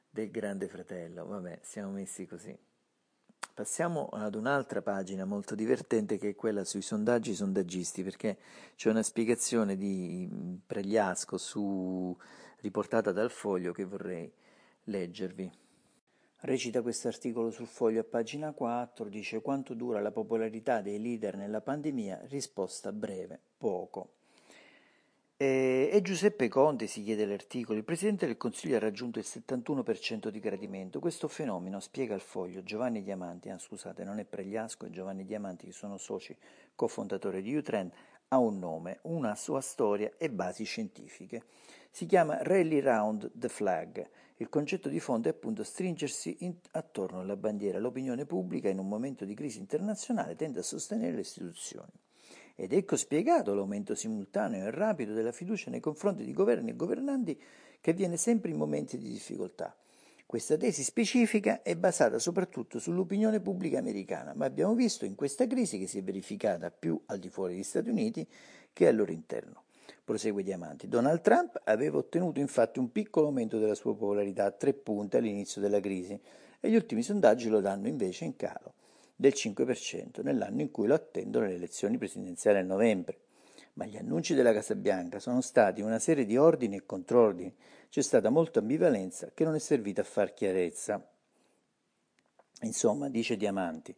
del 0.09 0.31
Grande 0.31 0.69
Fratello. 0.69 1.25
Vabbè, 1.25 1.59
siamo 1.63 1.91
messi 1.91 2.25
così. 2.25 2.57
Passiamo 3.53 4.07
ad 4.07 4.35
un'altra 4.35 4.81
pagina 4.81 5.25
molto 5.25 5.55
divertente 5.55 6.17
che 6.17 6.29
è 6.29 6.35
quella 6.35 6.63
sui 6.63 6.81
sondaggi 6.81 7.35
sondaggisti, 7.35 8.03
perché 8.03 8.37
c'è 8.75 8.89
una 8.89 9.03
spiegazione 9.03 9.75
di 9.75 10.59
Pregliasco 10.65 11.37
su, 11.37 12.17
riportata 12.61 13.11
dal 13.11 13.31
foglio 13.31 13.73
che 13.73 13.83
vorrei 13.83 14.31
leggervi. 14.85 15.63
Recita 16.45 16.83
questo 16.83 17.07
articolo 17.07 17.49
sul 17.49 17.65
foglio 17.65 18.01
a 18.01 18.03
pagina 18.03 18.51
4, 18.51 19.09
dice 19.09 19.41
quanto 19.41 19.73
dura 19.73 19.99
la 19.99 20.11
popolarità 20.11 20.79
dei 20.79 21.01
leader 21.01 21.35
nella 21.37 21.59
pandemia, 21.59 22.21
risposta 22.27 22.91
breve, 22.91 23.39
poco. 23.57 24.09
E, 25.37 25.89
e 25.91 26.01
Giuseppe 26.03 26.47
Conte 26.47 26.85
si 26.85 27.01
chiede 27.01 27.25
l'articolo, 27.25 27.79
il 27.79 27.83
Presidente 27.83 28.27
del 28.27 28.37
Consiglio 28.37 28.75
ha 28.75 28.79
raggiunto 28.79 29.17
il 29.17 29.25
71% 29.27 30.27
di 30.27 30.39
gradimento, 30.39 30.99
questo 30.99 31.27
fenomeno, 31.27 31.79
spiega 31.79 32.13
il 32.13 32.21
foglio, 32.21 32.61
Giovanni 32.61 33.01
Diamanti, 33.01 33.49
ah, 33.49 33.57
scusate 33.57 34.03
non 34.03 34.19
è 34.19 34.23
Pregliasco, 34.23 34.85
è 34.85 34.89
Giovanni 34.91 35.25
Diamanti 35.25 35.65
che 35.65 35.71
sono 35.71 35.97
soci 35.97 36.37
cofondatori 36.75 37.41
di 37.41 37.55
Utrend, 37.55 37.91
ha 38.27 38.37
un 38.37 38.59
nome, 38.59 38.99
una 39.03 39.33
sua 39.33 39.61
storia 39.61 40.11
e 40.15 40.29
basi 40.29 40.63
scientifiche. 40.63 41.41
Si 41.95 42.07
chiama 42.07 42.39
Rally 42.41 42.81
Round 42.81 43.31
the 43.33 43.47
Flag, 43.47 44.05
il 44.35 44.49
concetto 44.49 44.89
di 44.89 44.99
fondo 44.99 45.29
è 45.29 45.31
appunto 45.31 45.63
stringersi 45.63 46.35
in, 46.39 46.55
attorno 46.71 47.21
alla 47.21 47.37
bandiera. 47.37 47.79
L'opinione 47.79 48.25
pubblica 48.25 48.67
in 48.67 48.79
un 48.79 48.89
momento 48.89 49.23
di 49.23 49.33
crisi 49.33 49.59
internazionale 49.59 50.35
tende 50.35 50.59
a 50.59 50.61
sostenere 50.61 51.13
le 51.13 51.21
istituzioni. 51.21 51.93
Ed 52.53 52.73
ecco 52.73 52.97
spiegato 52.97 53.53
l'aumento 53.53 53.95
simultaneo 53.95 54.67
e 54.67 54.71
rapido 54.71 55.13
della 55.13 55.31
fiducia 55.31 55.69
nei 55.69 55.79
confronti 55.79 56.25
di 56.25 56.33
governi 56.33 56.71
e 56.71 56.75
governanti 56.75 57.41
che 57.79 57.91
avviene 57.91 58.17
sempre 58.17 58.51
in 58.51 58.57
momenti 58.57 58.97
di 58.97 59.09
difficoltà. 59.09 59.73
Questa 60.25 60.57
tesi 60.57 60.83
specifica 60.83 61.61
è 61.61 61.77
basata 61.77 62.19
soprattutto 62.19 62.77
sull'opinione 62.77 63.39
pubblica 63.39 63.79
americana, 63.79 64.33
ma 64.35 64.43
abbiamo 64.43 64.75
visto 64.75 65.05
in 65.05 65.15
questa 65.15 65.47
crisi 65.47 65.79
che 65.79 65.87
si 65.87 65.99
è 65.99 66.03
verificata 66.03 66.71
più 66.71 67.01
al 67.05 67.19
di 67.19 67.29
fuori 67.29 67.53
degli 67.53 67.63
Stati 67.63 67.89
Uniti 67.89 68.27
che 68.73 68.85
al 68.85 68.97
loro 68.97 69.13
interno 69.13 69.63
prosegue 70.05 70.43
Diamanti. 70.43 70.87
Donald 70.87 71.21
Trump 71.21 71.59
aveva 71.65 71.97
ottenuto 71.97 72.39
infatti 72.39 72.79
un 72.79 72.91
piccolo 72.91 73.25
aumento 73.25 73.57
della 73.57 73.75
sua 73.75 73.93
popolarità 73.93 74.45
a 74.45 74.51
tre 74.51 74.73
punti 74.73 75.17
all'inizio 75.17 75.59
della 75.59 75.79
crisi 75.79 76.17
e 76.59 76.69
gli 76.69 76.75
ultimi 76.75 77.01
sondaggi 77.01 77.49
lo 77.49 77.59
danno 77.59 77.87
invece 77.87 78.23
in 78.23 78.35
calo 78.35 78.73
del 79.15 79.33
5% 79.35 80.21
nell'anno 80.21 80.61
in 80.61 80.71
cui 80.71 80.87
lo 80.87 80.93
attendono 80.93 81.47
le 81.47 81.55
elezioni 81.55 81.97
presidenziali 81.97 82.59
a 82.59 82.63
novembre. 82.63 83.19
Ma 83.73 83.85
gli 83.85 83.97
annunci 83.97 84.33
della 84.35 84.53
Casa 84.53 84.75
Bianca 84.75 85.19
sono 85.19 85.41
stati 85.41 85.81
una 85.81 85.99
serie 85.99 86.25
di 86.25 86.37
ordini 86.37 86.77
e 86.77 86.85
contrordini. 86.85 87.53
C'è 87.89 88.01
stata 88.01 88.29
molta 88.29 88.59
ambivalenza 88.59 89.31
che 89.33 89.43
non 89.43 89.55
è 89.55 89.59
servita 89.59 90.01
a 90.01 90.05
far 90.05 90.33
chiarezza. 90.33 91.05
Insomma, 92.61 93.09
dice 93.09 93.35
Diamanti, 93.35 93.93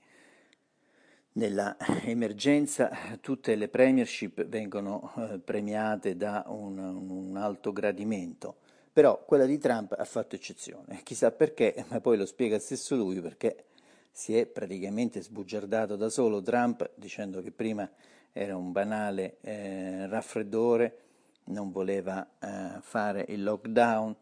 nella 1.38 1.78
emergenza 2.04 2.90
tutte 3.22 3.56
le 3.56 3.70
premiership 3.70 4.44
vengono 4.46 5.14
eh, 5.18 5.40
premiate 5.40 6.18
da 6.18 6.44
un, 6.48 6.78
un, 6.78 7.38
alto 7.38 7.72
gradimento, 7.72 8.58
però 8.92 9.24
quella 9.24 9.46
di 9.46 9.58
Trump 9.58 9.96
ha 9.98 10.04
fatto 10.04 10.36
eccezione, 10.36 11.02
chissà 11.04 11.32
perché, 11.32 11.86
ma 11.90 12.02
poi 12.02 12.18
lo 12.18 12.26
spiega 12.26 12.60
stesso 12.60 12.96
lui 12.96 13.22
perché 13.22 13.66
si 14.12 14.36
è 14.36 14.48
praticamente 14.48 15.22
sbugiardato 15.22 15.96
da 15.96 16.10
solo 16.10 16.42
Trump 16.42 16.90
dicendo 16.96 17.42
che 17.42 17.52
prima 17.52 17.90
era 18.32 18.58
un 18.58 18.72
banale 18.72 19.38
eh, 19.42 20.08
raffreddore, 20.08 20.98
non 21.46 21.72
voleva 21.72 22.28
eh, 22.40 22.80
fare 22.82 23.26
il 23.30 23.44
lockdown, 23.44 24.16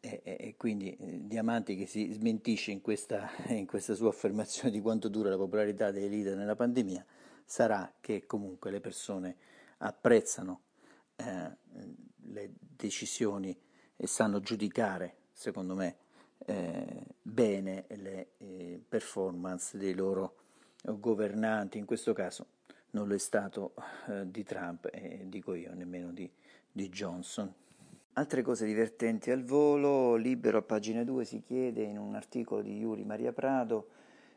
e, 0.00 0.20
e, 0.24 0.54
quindi 0.56 0.96
eh, 0.96 1.26
Diamanti 1.26 1.76
che 1.76 1.86
si 1.86 2.10
smentisce 2.12 2.70
in 2.70 2.80
questa, 2.80 3.30
in 3.48 3.66
questa, 3.66 3.94
sua 3.94 4.08
affermazione 4.08 4.70
di 4.70 4.80
quanto 4.80 5.08
dura 5.08 5.28
la 5.30 5.36
popolarità 5.36 5.90
dei 5.90 6.08
leader 6.08 6.36
nella 6.36 6.56
pandemia 6.56 7.04
sarà 7.44 7.92
che 8.00 8.26
comunque 8.26 8.70
le 8.70 8.80
persone 8.80 9.36
apprezzano 9.78 10.60
eh, 11.16 11.56
le 12.32 12.50
decisioni 12.58 13.56
e 13.96 14.06
sanno 14.06 14.40
giudicare, 14.40 15.16
secondo 15.32 15.74
me, 15.74 15.96
eh, 16.46 17.06
bene 17.20 17.84
le 17.88 18.28
eh, 18.38 18.80
performance 18.88 19.76
dei 19.76 19.94
loro 19.94 20.36
governanti, 20.82 21.76
in 21.76 21.84
questo 21.84 22.12
caso 22.12 22.46
non 22.92 23.06
lo 23.06 23.14
è 23.14 23.18
stato 23.18 23.74
eh, 24.08 24.30
di 24.30 24.42
Trump 24.44 24.88
e 24.90 25.22
dico 25.26 25.54
io 25.54 25.74
nemmeno 25.74 26.12
di, 26.12 26.30
di 26.70 26.88
Johnson. 26.88 27.52
Altre 28.14 28.42
cose 28.42 28.66
divertenti 28.66 29.30
al 29.30 29.44
volo, 29.44 30.16
libero 30.16 30.58
a 30.58 30.62
pagina 30.62 31.04
2 31.04 31.24
si 31.24 31.40
chiede 31.40 31.82
in 31.82 31.96
un 31.96 32.16
articolo 32.16 32.60
di 32.60 32.76
Yuri 32.76 33.04
Maria 33.04 33.32
Prado 33.32 33.86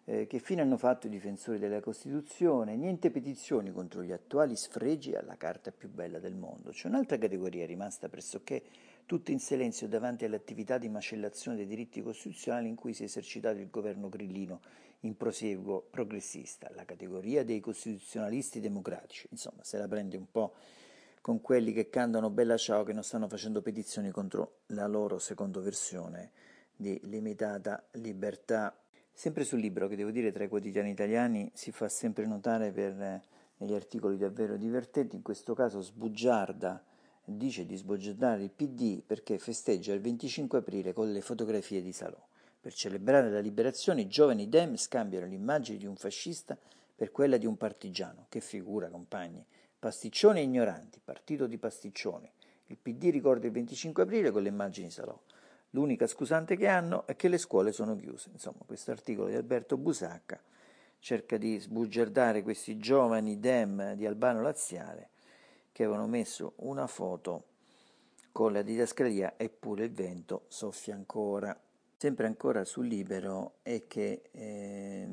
eh, 0.05 0.27
che 0.27 0.37
fine 0.37 0.61
hanno 0.61 0.77
fatto 0.77 1.07
i 1.07 1.09
difensori 1.09 1.57
della 1.57 1.79
Costituzione? 1.79 2.75
Niente 2.75 3.09
petizioni 3.09 3.71
contro 3.71 4.03
gli 4.03 4.11
attuali 4.11 4.55
sfregi 4.55 5.15
alla 5.15 5.37
carta 5.37 5.71
più 5.71 5.89
bella 5.89 6.19
del 6.19 6.35
mondo. 6.35 6.69
C'è 6.69 6.87
un'altra 6.87 7.17
categoria 7.17 7.65
rimasta 7.65 8.09
pressoché 8.09 8.61
tutta 9.07 9.31
in 9.31 9.39
silenzio 9.39 9.87
davanti 9.87 10.23
all'attività 10.23 10.77
di 10.77 10.87
macellazione 10.87 11.57
dei 11.57 11.65
diritti 11.65 12.03
costituzionali 12.03 12.67
in 12.67 12.75
cui 12.75 12.93
si 12.93 13.01
è 13.01 13.05
esercitato 13.05 13.57
il 13.57 13.71
governo 13.71 14.07
grillino 14.07 14.61
in 14.99 15.17
proseguo 15.17 15.81
progressista, 15.89 16.69
la 16.75 16.85
categoria 16.85 17.43
dei 17.43 17.59
costituzionalisti 17.59 18.59
democratici. 18.59 19.27
Insomma, 19.31 19.63
se 19.63 19.79
la 19.79 19.87
prende 19.87 20.15
un 20.15 20.29
po' 20.29 20.53
con 21.23 21.39
quelli 21.39 21.71
che 21.71 21.89
cantano 21.89 22.29
Bella 22.29 22.57
Ciao 22.57 22.83
che 22.83 22.91
non 22.91 23.01
stanno 23.01 23.29
facendo 23.29 23.61
petizioni 23.61 24.11
contro 24.11 24.57
la 24.67 24.87
loro 24.87 25.19
seconda 25.19 25.61
versione 25.61 26.31
di 26.75 26.99
limitata 27.03 27.81
libertà. 27.91 28.77
Sempre 29.13 29.45
sul 29.45 29.61
libro, 29.61 29.87
che 29.87 29.95
devo 29.95 30.11
dire 30.11 30.33
tra 30.33 30.43
i 30.43 30.49
quotidiani 30.49 30.89
italiani, 30.89 31.49
si 31.53 31.71
fa 31.71 31.87
sempre 31.87 32.25
notare 32.25 32.73
per 32.73 32.99
eh, 32.99 33.21
negli 33.59 33.73
articoli 33.73 34.17
davvero 34.17 34.57
divertenti, 34.57 35.15
in 35.15 35.21
questo 35.21 35.53
caso 35.53 35.79
sbugiarda, 35.79 36.83
dice 37.23 37.65
di 37.65 37.77
sbugiardare 37.77 38.43
il 38.43 38.51
PD 38.51 39.01
perché 39.01 39.37
festeggia 39.37 39.93
il 39.93 40.01
25 40.01 40.57
aprile 40.57 40.91
con 40.91 41.09
le 41.09 41.21
fotografie 41.21 41.81
di 41.81 41.93
Salò. 41.93 42.21
Per 42.59 42.73
celebrare 42.73 43.31
la 43.31 43.39
liberazione 43.39 44.01
i 44.01 44.07
giovani 44.09 44.49
Dem 44.49 44.75
scambiano 44.75 45.25
l'immagine 45.25 45.77
di 45.77 45.85
un 45.85 45.95
fascista 45.95 46.57
per 46.93 47.11
quella 47.11 47.37
di 47.37 47.45
un 47.45 47.55
partigiano. 47.55 48.25
Che 48.27 48.41
figura, 48.41 48.89
compagni! 48.89 49.45
Pasticcioni 49.83 50.39
e 50.39 50.43
ignoranti, 50.43 51.01
partito 51.03 51.45
di 51.45 51.57
pasticcioni. 51.57 52.31
Il 52.67 52.77
PD 52.81 53.09
ricorda 53.11 53.47
il 53.47 53.51
25 53.51 54.03
aprile 54.03 54.31
con 54.31 54.41
le 54.41 54.47
immagini 54.47 54.89
Salò. 54.89 55.19
L'unica 55.71 56.07
scusante 56.07 56.55
che 56.55 56.67
hanno 56.67 57.05
è 57.05 57.17
che 57.17 57.27
le 57.27 57.37
scuole 57.37 57.73
sono 57.73 57.97
chiuse. 57.97 58.29
Insomma, 58.31 58.59
questo 58.65 58.91
articolo 58.91 59.27
di 59.27 59.35
Alberto 59.35 59.75
Busacca 59.75 60.41
cerca 60.99 61.35
di 61.35 61.59
sbugiardare 61.59 62.43
questi 62.43 62.77
giovani 62.77 63.41
dem 63.41 63.95
di 63.95 64.05
Albano 64.05 64.41
Laziale 64.41 65.09
che 65.73 65.83
avevano 65.83 66.07
messo 66.07 66.53
una 66.59 66.87
foto 66.87 67.47
con 68.31 68.53
la 68.53 68.61
didascalia 68.61 69.33
eppure 69.35 69.83
il 69.83 69.91
vento 69.91 70.45
soffia 70.47 70.95
ancora. 70.95 71.59
Sempre 71.97 72.27
ancora 72.27 72.63
sul 72.63 72.87
libero 72.87 73.55
è 73.63 73.83
che 73.85 74.21
eh, 74.31 75.09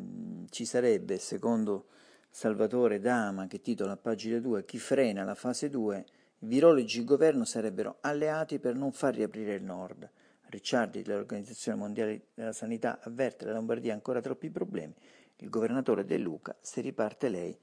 ci 0.49 0.65
sarebbe, 0.65 1.19
secondo 1.19 1.87
Salvatore 2.33 3.01
Dama, 3.01 3.49
che 3.49 3.61
titola 3.61 3.97
pagina 3.97 4.39
2 4.39 4.65
Chi 4.65 4.79
frena 4.79 5.25
la 5.25 5.35
fase 5.35 5.69
2, 5.69 6.05
i 6.39 6.47
virologi 6.47 6.99
e 6.99 7.01
il 7.01 7.07
governo 7.07 7.45
sarebbero 7.45 7.99
alleati 8.01 8.61
per 8.61 8.77
non 8.77 8.93
far 8.93 9.15
riaprire 9.15 9.55
il 9.55 9.65
nord. 9.65 10.09
Ricciardi 10.47 11.03
dell'Organizzazione 11.03 11.77
Mondiale 11.77 12.29
della 12.33 12.53
Sanità 12.53 13.01
avverte 13.03 13.45
la 13.45 13.53
Lombardia 13.53 13.93
ancora 13.93 14.21
troppi 14.21 14.49
problemi. 14.49 14.95
Il 15.37 15.51
governatore 15.51 16.05
De 16.05 16.19
Luca, 16.19 16.57
se 16.61 16.81
riparte 16.81 17.29
lei, 17.29 17.59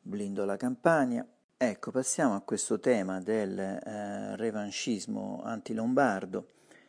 blindo 0.00 0.44
la 0.44 0.56
campagna. 0.56 1.26
Ecco, 1.56 1.90
passiamo 1.92 2.34
a 2.34 2.40
questo 2.40 2.80
tema 2.80 3.20
del 3.20 3.56
eh, 3.56 4.36
revanchismo 4.36 5.42
antilombardo. 5.44 6.48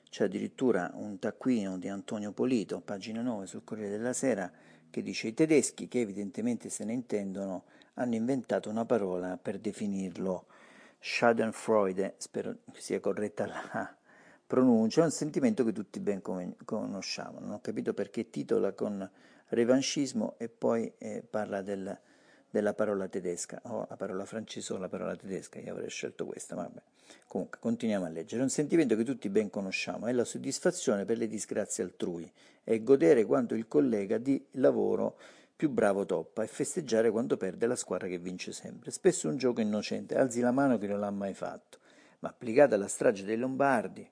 C'è 0.09 0.25
addirittura 0.25 0.91
un 0.95 1.19
taccuino 1.19 1.77
di 1.77 1.87
Antonio 1.87 2.31
Polito, 2.31 2.81
pagina 2.81 3.21
9 3.21 3.45
sul 3.45 3.63
Corriere 3.63 3.97
della 3.97 4.13
Sera, 4.13 4.51
che 4.93 5.01
dice 5.01 5.29
i 5.29 5.33
tedeschi, 5.33 5.87
che 5.87 6.01
evidentemente 6.01 6.69
se 6.69 6.83
ne 6.83 6.93
intendono, 6.93 7.63
hanno 7.95 8.13
inventato 8.13 8.69
una 8.69 8.85
parola 8.85 9.37
per 9.37 9.57
definirlo 9.57 10.45
Schadenfreude, 10.99 12.13
spero 12.17 12.57
che 12.71 12.79
sia 12.79 12.99
corretta 12.99 13.47
la 13.47 13.97
pronuncia, 14.45 15.01
è 15.01 15.05
un 15.05 15.09
sentimento 15.09 15.63
che 15.63 15.71
tutti 15.71 15.99
ben 15.99 16.21
conosciamo. 16.21 17.39
Non 17.39 17.53
ho 17.53 17.59
capito 17.59 17.95
perché 17.95 18.29
titola 18.29 18.73
con 18.73 19.09
revanchismo 19.47 20.35
e 20.37 20.47
poi 20.47 20.93
eh, 20.99 21.23
parla 21.27 21.63
del, 21.63 21.99
della 22.53 22.75
parola 22.75 23.07
tedesca, 23.07 23.59
o 23.63 23.87
la 23.89 23.95
parola 23.95 24.25
francese 24.25 24.73
o 24.73 24.77
la 24.77 24.87
parola 24.87 25.15
tedesca, 25.15 25.57
io 25.59 25.71
avrei 25.71 25.89
scelto 25.89 26.27
questa, 26.27 26.53
vabbè. 26.53 26.81
Comunque, 27.25 27.57
continuiamo 27.59 28.05
a 28.05 28.09
leggere. 28.09 28.43
Un 28.43 28.49
sentimento 28.49 28.95
che 28.95 29.03
tutti 29.03 29.27
ben 29.27 29.49
conosciamo, 29.49 30.05
è 30.05 30.11
la 30.11 30.23
soddisfazione 30.23 31.03
per 31.03 31.17
le 31.17 31.27
disgrazie 31.27 31.83
altrui, 31.83 32.31
è 32.63 32.79
godere 32.83 33.25
quando 33.25 33.55
il 33.55 33.67
collega 33.67 34.19
di 34.19 34.39
lavoro 34.51 35.17
più 35.55 35.71
bravo 35.71 36.05
toppa 36.05 36.43
e 36.43 36.47
festeggiare 36.47 37.09
quando 37.09 37.37
perde 37.37 37.65
la 37.65 37.75
squadra 37.75 38.07
che 38.07 38.19
vince 38.19 38.51
sempre. 38.51 38.91
Spesso 38.91 39.27
un 39.27 39.37
gioco 39.37 39.59
innocente, 39.59 40.15
alzi 40.15 40.39
la 40.39 40.51
mano 40.51 40.77
che 40.77 40.85
non 40.85 40.99
l'ha 40.99 41.09
mai 41.09 41.33
fatto, 41.33 41.79
ma 42.19 42.29
applicata 42.29 42.75
alla 42.75 42.87
strage 42.87 43.23
dei 43.23 43.37
Lombardi, 43.37 44.07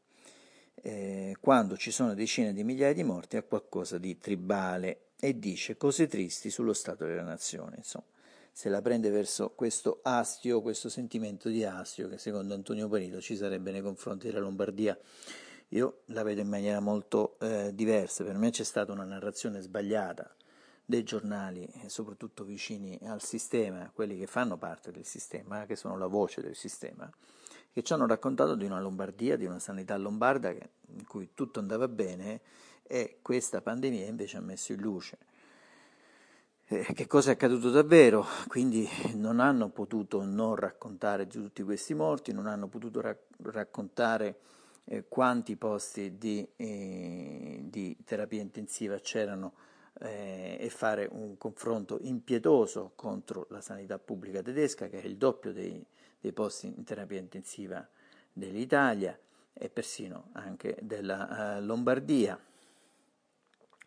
eh, 0.81 1.35
quando 1.39 1.77
ci 1.77 1.91
sono 1.91 2.15
decine 2.15 2.53
di 2.53 2.63
migliaia 2.63 2.93
di 2.93 3.03
morti, 3.03 3.37
è 3.37 3.45
qualcosa 3.45 3.99
di 3.99 4.17
tribale 4.17 5.09
e 5.19 5.37
dice 5.37 5.77
cose 5.77 6.07
tristi 6.07 6.49
sullo 6.49 6.73
stato 6.73 7.05
della 7.05 7.21
nazione, 7.21 7.75
insomma 7.77 8.05
se 8.51 8.69
la 8.69 8.81
prende 8.81 9.09
verso 9.09 9.51
questo 9.51 9.99
astio, 10.03 10.61
questo 10.61 10.89
sentimento 10.89 11.49
di 11.49 11.63
astio 11.63 12.09
che 12.09 12.17
secondo 12.17 12.53
Antonio 12.53 12.87
Parito 12.89 13.21
ci 13.21 13.35
sarebbe 13.35 13.71
nei 13.71 13.81
confronti 13.81 14.27
della 14.27 14.39
Lombardia. 14.39 14.97
Io 15.69 16.01
la 16.07 16.23
vedo 16.23 16.41
in 16.41 16.49
maniera 16.49 16.81
molto 16.81 17.37
eh, 17.39 17.73
diversa, 17.73 18.25
per 18.25 18.35
me 18.35 18.49
c'è 18.49 18.63
stata 18.63 18.91
una 18.91 19.05
narrazione 19.05 19.61
sbagliata 19.61 20.35
dei 20.83 21.03
giornali, 21.03 21.65
soprattutto 21.85 22.43
vicini 22.43 22.99
al 23.03 23.21
sistema, 23.21 23.89
quelli 23.93 24.17
che 24.17 24.27
fanno 24.27 24.57
parte 24.57 24.91
del 24.91 25.05
sistema, 25.05 25.65
che 25.65 25.77
sono 25.77 25.97
la 25.97 26.07
voce 26.07 26.41
del 26.41 26.55
sistema, 26.55 27.09
che 27.71 27.83
ci 27.83 27.93
hanno 27.93 28.05
raccontato 28.05 28.55
di 28.55 28.65
una 28.65 28.81
Lombardia, 28.81 29.37
di 29.37 29.45
una 29.45 29.59
sanità 29.59 29.95
lombarda 29.95 30.51
che, 30.51 30.71
in 30.87 31.05
cui 31.05 31.29
tutto 31.33 31.59
andava 31.59 31.87
bene 31.87 32.41
e 32.83 33.19
questa 33.21 33.61
pandemia 33.61 34.05
invece 34.07 34.35
ha 34.35 34.41
messo 34.41 34.73
in 34.73 34.81
luce 34.81 35.17
eh, 36.71 36.85
che 36.93 37.05
cosa 37.05 37.31
è 37.31 37.33
accaduto 37.33 37.69
davvero, 37.69 38.25
quindi 38.47 38.87
non 39.15 39.41
hanno 39.41 39.67
potuto 39.67 40.23
non 40.23 40.55
raccontare 40.55 41.27
di 41.27 41.33
tutti 41.33 41.63
questi 41.63 41.93
morti, 41.93 42.31
non 42.31 42.47
hanno 42.47 42.67
potuto 42.67 43.01
ra- 43.01 43.17
raccontare 43.43 44.37
eh, 44.85 45.03
quanti 45.09 45.57
posti 45.57 46.17
di, 46.17 46.47
eh, 46.55 47.59
di, 47.65 47.97
terapia 48.05 48.39
intensiva 48.39 48.97
c'erano 48.99 49.51
eh, 49.99 50.55
e 50.61 50.69
fare 50.69 51.09
un 51.11 51.37
confronto 51.37 51.97
impietoso 52.03 52.93
contro 52.95 53.47
la 53.49 53.59
sanità 53.59 53.99
pubblica 53.99 54.41
tedesca, 54.41 54.87
che 54.87 55.01
è 55.01 55.05
il 55.05 55.17
doppio 55.17 55.51
dei, 55.51 55.85
dei 56.21 56.31
posti 56.31 56.67
in 56.67 56.85
terapia 56.85 57.19
intensiva 57.19 57.85
dell'Italia 58.31 59.19
e 59.51 59.67
persino 59.67 60.29
anche 60.31 60.77
della 60.81 61.57
uh, 61.57 61.65
Lombardia 61.65 62.39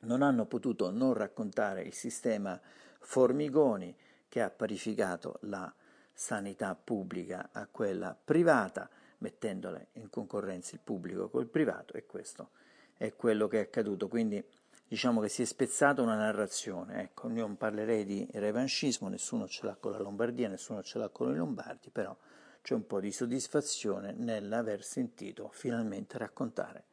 non 0.05 0.23
hanno 0.23 0.47
potuto 0.47 0.91
non 0.91 1.15
raccontare 1.15 1.83
il 1.83 1.95
sistema 1.95 2.61
Formigoni 3.01 3.95
che 4.29 4.41
ha 4.41 4.51
parificato 4.51 5.39
la 5.43 5.73
sanità 6.13 6.75
pubblica 6.75 7.51
a 7.53 7.67
quella 7.71 8.17
privata, 8.23 8.89
mettendole 9.19 9.89
in 9.95 10.09
concorrenza 10.11 10.75
il 10.75 10.81
pubblico 10.83 11.29
col 11.29 11.47
privato 11.47 11.95
e 11.95 12.07
questo 12.07 12.51
è 12.97 13.15
quello 13.15 13.49
che 13.49 13.59
è 13.59 13.63
accaduto. 13.63 14.09
Quindi 14.09 14.43
diciamo 14.87 15.21
che 15.21 15.29
si 15.29 15.43
è 15.43 15.45
spezzata 15.45 16.03
una 16.03 16.17
narrazione. 16.17 17.03
Ecco, 17.03 17.29
non 17.29 17.57
parlerei 17.57 18.05
di 18.05 18.27
revanchismo, 18.33 19.09
nessuno 19.09 19.49
ce 19.49 19.67
l'ha 19.67 19.77
con 19.77 19.93
la 19.93 19.99
Lombardia, 19.99 20.49
nessuno 20.49 20.83
ce 20.83 20.99
l'ha 20.99 21.09
con 21.09 21.33
i 21.33 21.37
Lombardi, 21.37 21.91
però 21.91 22.17
c'è 22.63 22.75
un 22.75 22.87
po' 22.87 23.01
di 23.01 23.13
soddisfazione 23.13 24.13
nell'aver 24.13 24.83
sentito 24.83 25.51
finalmente 25.53 26.17
raccontare 26.17 26.85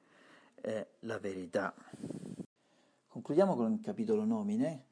eh, 0.62 0.88
la 1.02 1.18
verità. 1.20 1.74
Concludiamo 3.12 3.56
con 3.56 3.74
il 3.74 3.82
capitolo 3.82 4.24
nomine. 4.24 4.86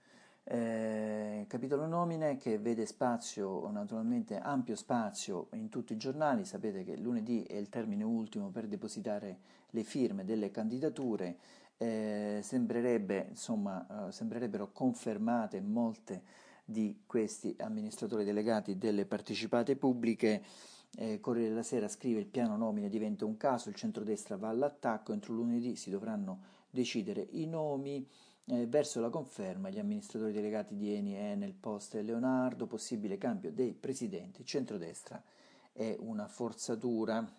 Eh, 0.43 1.45
capitolo 1.47 1.85
nomine 1.85 2.35
che 2.35 2.57
vede 2.57 2.85
spazio, 2.85 3.71
naturalmente 3.71 4.37
ampio 4.37 4.75
spazio 4.75 5.47
in 5.53 5.69
tutti 5.69 5.93
i 5.93 5.97
giornali. 5.97 6.43
Sapete 6.43 6.83
che 6.83 6.97
lunedì 6.97 7.43
è 7.43 7.55
il 7.55 7.69
termine 7.69 8.03
ultimo 8.03 8.49
per 8.49 8.67
depositare 8.67 9.39
le 9.69 9.83
firme 9.83 10.25
delle 10.25 10.51
candidature. 10.51 11.37
Eh, 11.77 12.41
sembrerebbe, 12.43 13.27
insomma, 13.29 14.09
eh, 14.09 14.11
sembrerebbero 14.11 14.73
confermate 14.73 15.61
molte 15.61 16.23
di 16.65 17.03
questi 17.05 17.55
amministratori 17.59 18.25
delegati 18.25 18.77
delle 18.77 19.05
partecipate 19.05 19.77
pubbliche. 19.77 20.43
Eh, 20.97 21.21
Corriere 21.21 21.51
della 21.51 21.63
Sera 21.63 21.87
scrive 21.87 22.19
il 22.19 22.25
piano 22.25 22.57
nomine 22.57 22.89
diventa 22.89 23.23
un 23.23 23.37
caso, 23.37 23.69
il 23.69 23.75
centrodestra 23.75 24.35
va 24.35 24.49
all'attacco, 24.49 25.13
entro 25.13 25.33
lunedì 25.33 25.77
si 25.77 25.89
dovranno 25.89 26.57
decidere 26.69 27.27
i 27.31 27.45
nomi 27.45 28.07
eh, 28.45 28.65
verso 28.67 28.99
la 28.99 29.09
conferma 29.09 29.69
gli 29.69 29.79
amministratori 29.79 30.31
delegati 30.31 30.75
di 30.75 30.93
Eni, 30.93 31.15
Enel, 31.15 31.53
Poste 31.53 31.99
e 31.99 32.01
Leonardo, 32.01 32.65
possibile 32.65 33.17
cambio 33.17 33.51
dei 33.51 33.73
presidenti, 33.73 34.45
centrodestra 34.45 35.21
è 35.71 35.95
una 35.99 36.27
forzatura. 36.27 37.37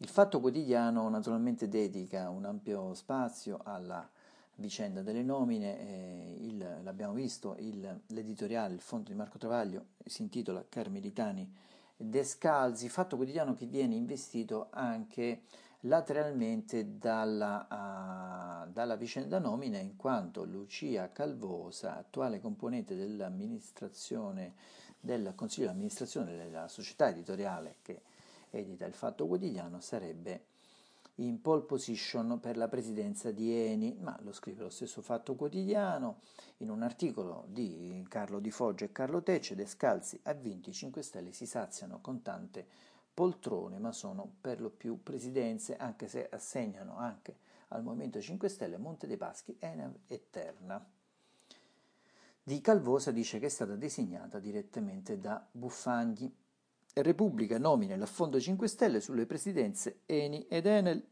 Il 0.00 0.08
Fatto 0.08 0.40
Quotidiano 0.40 1.08
naturalmente 1.08 1.68
dedica 1.68 2.30
un 2.30 2.44
ampio 2.44 2.94
spazio 2.94 3.60
alla 3.64 4.08
vicenda 4.54 5.02
delle 5.02 5.22
nomine, 5.22 5.78
eh, 5.78 6.36
il, 6.40 6.80
l'abbiamo 6.82 7.12
visto, 7.12 7.56
il, 7.58 8.00
l'editoriale, 8.06 8.74
il 8.74 8.80
fondo 8.80 9.10
di 9.10 9.16
Marco 9.16 9.38
Travaglio 9.38 9.86
si 10.04 10.22
intitola 10.22 10.64
Carmelitani 10.68 11.52
Descalzi, 11.96 12.88
Fatto 12.88 13.16
Quotidiano 13.16 13.54
che 13.54 13.66
viene 13.66 13.96
investito 13.96 14.68
anche 14.70 15.42
lateralmente 15.82 16.98
dalla, 16.98 18.64
uh, 18.66 18.70
dalla 18.70 18.96
vicenda 18.96 19.38
nomina 19.38 19.78
in 19.78 19.96
quanto 19.96 20.44
Lucia 20.44 21.12
Calvosa, 21.12 21.96
attuale 21.96 22.40
componente 22.40 22.96
dell'amministrazione 22.96 24.54
del 25.00 25.32
Consiglio 25.36 25.66
di 25.66 25.72
amministrazione 25.72 26.36
della 26.36 26.66
società 26.68 27.08
editoriale 27.08 27.76
che 27.82 28.02
edita 28.50 28.86
il 28.86 28.94
Fatto 28.94 29.26
Quotidiano, 29.26 29.80
sarebbe 29.80 30.46
in 31.16 31.40
pole 31.40 31.62
position 31.62 32.38
per 32.40 32.56
la 32.56 32.68
presidenza 32.68 33.30
di 33.30 33.52
Eni, 33.52 33.96
ma 34.00 34.16
lo 34.22 34.32
scrive 34.32 34.62
lo 34.62 34.70
stesso 34.70 35.02
Fatto 35.02 35.34
Quotidiano 35.34 36.20
in 36.58 36.70
un 36.70 36.82
articolo 36.82 37.44
di 37.48 38.04
Carlo 38.08 38.38
Di 38.38 38.50
Foggia 38.50 38.84
e 38.84 38.92
Carlo 38.92 39.22
Tecce, 39.22 39.54
Descalzi 39.54 40.20
vinto 40.40 40.70
i 40.70 40.72
5 40.72 41.02
Stelle 41.02 41.32
si 41.32 41.46
saziano 41.46 42.00
con 42.00 42.22
tante 42.22 42.66
poltrone, 43.18 43.80
ma 43.80 43.90
sono 43.90 44.36
per 44.40 44.60
lo 44.60 44.70
più 44.70 45.02
presidenze, 45.02 45.76
anche 45.76 46.06
se 46.06 46.28
assegnano 46.30 46.96
anche 46.98 47.36
al 47.70 47.82
Movimento 47.82 48.20
5 48.20 48.48
Stelle 48.48 48.76
Monte 48.76 49.08
dei 49.08 49.16
Paschi, 49.16 49.56
Enev 49.58 49.92
e 50.06 50.26
Terna. 50.30 50.88
Di 52.40 52.60
Calvosa 52.60 53.10
dice 53.10 53.40
che 53.40 53.46
è 53.46 53.48
stata 53.48 53.74
designata 53.74 54.38
direttamente 54.38 55.18
da 55.18 55.44
Buffagni. 55.50 56.32
Repubblica 56.94 57.58
nomina 57.58 57.96
l'affondo 57.96 58.38
5 58.38 58.68
Stelle 58.68 59.00
sulle 59.00 59.26
presidenze 59.26 60.02
Eni 60.06 60.46
ed 60.46 60.66
Enel, 60.66 61.04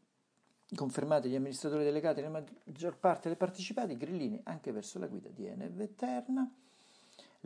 confermati 0.76 1.28
gli 1.28 1.34
amministratori 1.34 1.82
delegati 1.82 2.20
nella 2.20 2.40
maggior 2.64 2.98
parte 2.98 3.26
dei 3.26 3.36
partecipati, 3.36 3.96
grillini 3.96 4.40
anche 4.44 4.70
verso 4.70 5.00
la 5.00 5.08
guida 5.08 5.30
di 5.30 5.46
Enel 5.46 5.80
e 5.80 5.96
Terna. 5.96 6.48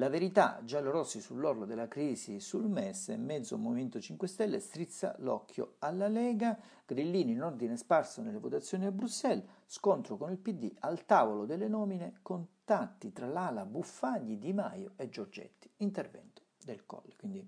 La 0.01 0.09
verità, 0.09 0.63
giallorossi 0.65 1.21
sull'orlo 1.21 1.67
della 1.67 1.87
crisi 1.87 2.41
sul 2.41 2.71
MES 2.71 3.09
mezzo 3.19 3.59
Movimento 3.59 4.01
5 4.01 4.27
Stelle 4.27 4.59
strizza 4.59 5.15
l'occhio 5.19 5.75
alla 5.81 6.09
Lega, 6.09 6.59
grillini 6.87 7.33
in 7.33 7.43
ordine 7.43 7.77
sparso 7.77 8.23
nelle 8.23 8.39
votazioni 8.39 8.87
a 8.87 8.93
Bruxelles, 8.93 9.45
scontro 9.67 10.17
con 10.17 10.31
il 10.31 10.39
PD 10.39 10.75
al 10.79 11.05
tavolo 11.05 11.45
delle 11.45 11.69
nomine, 11.69 12.21
contatti 12.23 13.13
tra 13.13 13.27
l'ala 13.27 13.67
Buffagni, 13.67 14.39
Di 14.39 14.55
Maio 14.55 14.93
e 14.97 15.11
Giorgetti, 15.11 15.71
intervento 15.77 16.41
del 16.65 16.87
Colle. 16.87 17.15
Quindi 17.19 17.47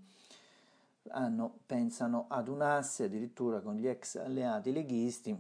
hanno, 1.09 1.61
pensano 1.65 2.27
ad 2.29 2.49
un 2.49 2.61
asse 2.61 3.05
addirittura 3.05 3.61
con 3.61 3.77
gli 3.77 3.89
ex 3.89 4.17
alleati 4.17 4.73
leghisti 4.73 5.35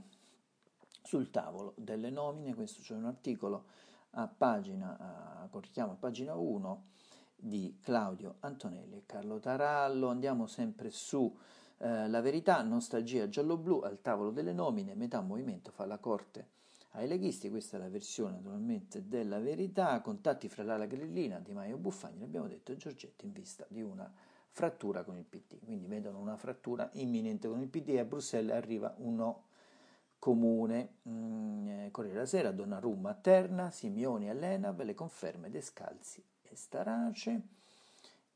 sul 1.03 1.31
tavolo 1.31 1.75
delle 1.77 2.09
nomine, 2.09 2.55
questo 2.55 2.81
c'è 2.81 2.94
un 2.94 3.05
articolo 3.05 3.64
a 4.12 4.27
pagina, 4.27 4.96
a, 4.98 5.48
a 5.51 5.96
pagina 6.01 6.35
1 6.35 6.85
di 7.42 7.78
Claudio 7.81 8.37
Antonelli 8.40 8.98
e 8.98 9.02
Carlo 9.05 9.40
Tarallo, 9.40 10.09
andiamo 10.09 10.46
sempre 10.46 10.90
su 10.90 11.37
eh, 11.78 12.09
La 12.09 12.20
verità, 12.20 12.62
nostalgia 12.62 13.28
giallo-blu 13.28 13.81
al 13.81 14.00
tavolo 14.00 14.31
delle 14.31 14.52
nomine, 14.52 14.94
metà 14.94 15.20
movimento 15.20 15.72
fa 15.72 15.85
la 15.85 15.98
corte 15.98 16.61
ai 16.92 17.09
leghisti, 17.09 17.48
questa 17.50 17.76
è 17.76 17.81
la 17.81 17.88
versione 17.88 18.37
naturalmente 18.37 19.09
della 19.09 19.40
verità, 19.40 20.00
contatti 20.00 20.48
fra 20.48 20.62
l'ala 20.62 20.87
grillina, 20.87 21.38
Di 21.38 21.52
Maio 21.52 21.78
Buffagni, 21.78 22.20
l'abbiamo 22.20 22.48
detto, 22.48 22.72
e 22.72 22.76
Giorgetti 22.76 23.24
in 23.24 23.33
vista 23.33 23.64
di 23.68 23.83
una 23.83 24.11
frattura 24.50 25.02
con 25.02 25.16
il 25.16 25.24
PD. 25.24 25.59
Quindi 25.64 25.87
vedono 25.87 26.18
una 26.18 26.37
frattura 26.37 26.90
imminente 26.94 27.48
con 27.48 27.61
il 27.61 27.68
PD 27.68 27.90
e 27.90 27.98
a 28.00 28.05
Bruxelles 28.05 28.55
arriva 28.55 28.94
un 28.98 29.14
no 29.14 29.44
comune. 30.18 30.96
Mm, 31.09 31.66
eh, 31.66 31.88
Corriere 31.90 32.16
della 32.18 32.28
Sera, 32.28 32.52
Donnarumma 32.52 33.14
Terna, 33.14 33.70
Simioni 33.70 34.28
all'Enab, 34.28 34.83
le 34.83 34.94
conferme 34.94 35.50
Descalzi 35.50 36.20
e 36.20 36.32
Starace. 36.55 37.41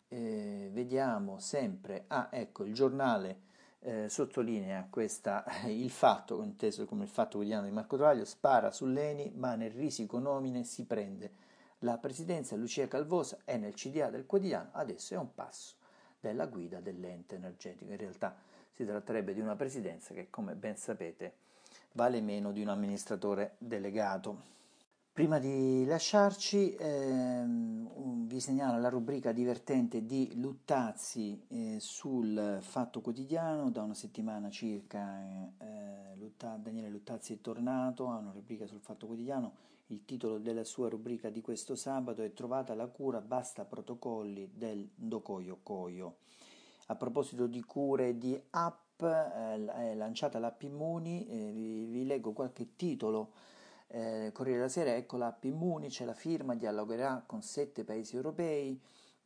Eh, 0.09 0.71
vediamo 0.73 1.39
sempre, 1.39 2.05
ah 2.09 2.29
ecco, 2.31 2.65
il 2.65 2.75
giornale 2.75 3.41
eh, 3.81 4.09
sottolinea 4.09 4.87
questa, 4.89 5.45
il 5.67 5.91
fatto, 5.91 6.43
inteso 6.43 6.85
come 6.85 7.05
il 7.05 7.11
fatto 7.11 7.37
quotidiano 7.37 7.67
di 7.67 7.73
Marco 7.73 7.97
Travaglio, 7.97 8.25
spara 8.25 8.71
sull'Eni, 8.71 9.33
ma 9.35 9.55
nel 9.55 9.71
risico 9.71 10.19
nomine 10.19 10.65
si 10.65 10.85
prende 10.85 11.45
la 11.81 11.99
presidenza 11.99 12.57
Lucia 12.57 12.89
Calvosa 12.89 13.39
è 13.45 13.59
nel 13.59 13.75
CDA 13.75 14.09
del 14.09 14.25
quotidiano, 14.25 14.71
adesso 14.73 15.13
è 15.13 15.19
un 15.19 15.35
passo 15.35 15.75
della 16.19 16.47
guida 16.47 16.81
dell'ente 16.81 17.35
energetico. 17.35 17.91
In 17.91 17.99
realtà 17.99 18.35
si 18.73 18.85
tratterebbe 18.87 19.35
di 19.35 19.41
una 19.41 19.57
presidenza 19.57 20.15
che, 20.15 20.29
come 20.31 20.55
ben 20.55 20.77
sapete, 20.77 21.35
vale 21.93 22.23
meno 22.23 22.51
di 22.51 22.63
un 22.63 22.69
amministratore 22.69 23.57
delegato. 23.59 24.55
Prima 25.17 25.39
di 25.39 25.87
lasciarci 25.87 26.77
ehm, 26.79 28.27
vi 28.27 28.39
segnalo 28.39 28.79
la 28.79 28.91
rubrica 28.91 29.33
divertente 29.33 30.05
di 30.05 30.33
Luttazzi 30.35 31.43
eh, 31.49 31.77
sul 31.81 32.59
Fatto 32.61 33.01
Quotidiano, 33.01 33.71
da 33.71 33.81
una 33.81 33.95
settimana 33.95 34.51
circa 34.51 35.51
eh, 35.57 36.17
Lutta, 36.19 36.59
Daniele 36.61 36.91
Luttazzi 36.91 37.33
è 37.33 37.41
tornato, 37.41 38.11
ha 38.11 38.19
una 38.19 38.31
rubrica 38.31 38.67
sul 38.67 38.81
Fatto 38.81 39.07
Quotidiano, 39.07 39.55
il 39.87 40.05
titolo 40.05 40.37
della 40.37 40.65
sua 40.65 40.91
rubrica 40.91 41.31
di 41.31 41.41
questo 41.41 41.77
sabato 41.77 42.21
è 42.21 42.35
Trovata 42.35 42.75
la 42.75 42.87
cura, 42.87 43.23
basta 43.23 43.65
protocolli 43.65 44.51
del 44.53 44.87
Ndokoyo 44.97 45.61
Koyo. 45.63 46.17
A 46.89 46.95
proposito 46.95 47.47
di 47.47 47.63
cure 47.63 48.09
e 48.09 48.19
di 48.19 48.39
app, 48.51 49.01
eh, 49.01 49.65
è 49.65 49.95
lanciata 49.95 50.39
l'app 50.39 50.61
Immuni, 50.61 51.27
eh, 51.27 51.53
vi, 51.53 51.85
vi, 51.87 52.05
leggo 52.05 52.33
qualche 52.33 52.77
titolo. 52.77 53.55
Eh, 53.88 54.31
Corriere 54.33 54.59
della 54.59 54.70
Sera, 54.70 54.94
ecco 54.94 55.16
l'app 55.16 55.44
Immuni, 55.44 55.88
c'è 55.88 56.05
la 56.05 56.14
firma, 56.14 56.55
dialogherà 56.55 57.22
con 57.27 57.42
sette 57.42 57.85
paesi 57.85 58.16
europei. 58.16 58.81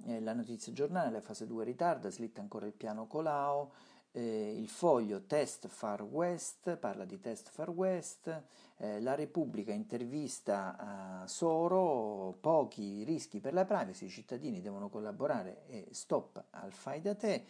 Eh, 0.07 0.21
la 0.21 0.33
notizia 0.33 0.73
giornale, 0.73 1.11
la 1.11 1.21
fase 1.21 1.47
2 1.47 1.65
ritarda, 1.65 2.11
slitta 2.11 2.41
ancora 2.41 2.67
il 2.67 2.73
piano 2.73 3.07
Colau 3.07 3.71
eh, 4.13 4.55
il 4.57 4.69
foglio 4.69 5.25
Test 5.27 5.69
Far 5.69 6.03
West, 6.03 6.77
parla 6.77 7.05
di 7.05 7.21
Test 7.21 7.51
Far 7.51 7.71
West, 7.71 8.43
eh, 8.79 9.01
la 9.01 9.15
Repubblica 9.15 9.73
intervista 9.73 10.77
a 10.77 11.27
Soro, 11.27 12.37
pochi 12.41 13.05
rischi 13.05 13.41
per 13.41 13.53
la 13.53 13.65
privacy, 13.65 14.07
i 14.07 14.11
cittadini 14.11 14.61
devono 14.61 14.89
collaborare 14.89 15.67
e 15.67 15.89
stop 15.93 16.45
al 16.51 16.73
fai 16.73 17.01
da 17.01 17.15
te, 17.15 17.45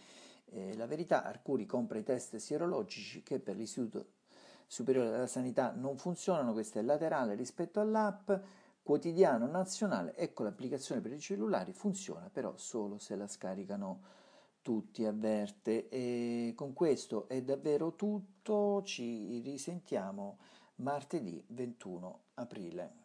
eh, 0.47 0.77
la 0.77 0.87
verità, 0.87 1.25
Arcuri 1.25 1.65
compra 1.65 1.99
i 1.99 2.03
test 2.03 2.37
sierologici 2.37 3.23
che 3.23 3.39
per 3.39 3.57
l'Istituto 3.57 4.19
superiore 4.71 5.09
alla 5.09 5.27
sanità 5.27 5.73
non 5.75 5.99
funzionano, 5.99 6.53
questa 6.53 6.79
è 6.79 6.83
laterale 6.83 7.35
rispetto 7.35 7.81
all'app, 7.81 8.31
quotidiano 8.85 9.49
nazionale, 9.49 10.15
ecco 10.15 10.45
l'applicazione 10.45 11.01
per 11.01 11.11
i 11.11 11.19
cellulari, 11.19 11.73
funziona 11.73 12.31
però 12.33 12.57
solo 12.57 12.97
se 12.97 13.17
la 13.17 13.27
scaricano 13.27 14.01
tutti, 14.63 15.05
avverte. 15.05 15.89
E 15.89 16.53
con 16.55 16.73
questo 16.73 17.27
è 17.29 17.43
davvero 17.43 17.97
tutto, 17.97 18.83
ci 18.85 19.41
risentiamo 19.41 20.39
martedì 20.77 21.43
21 21.49 22.21
aprile. 22.35 22.99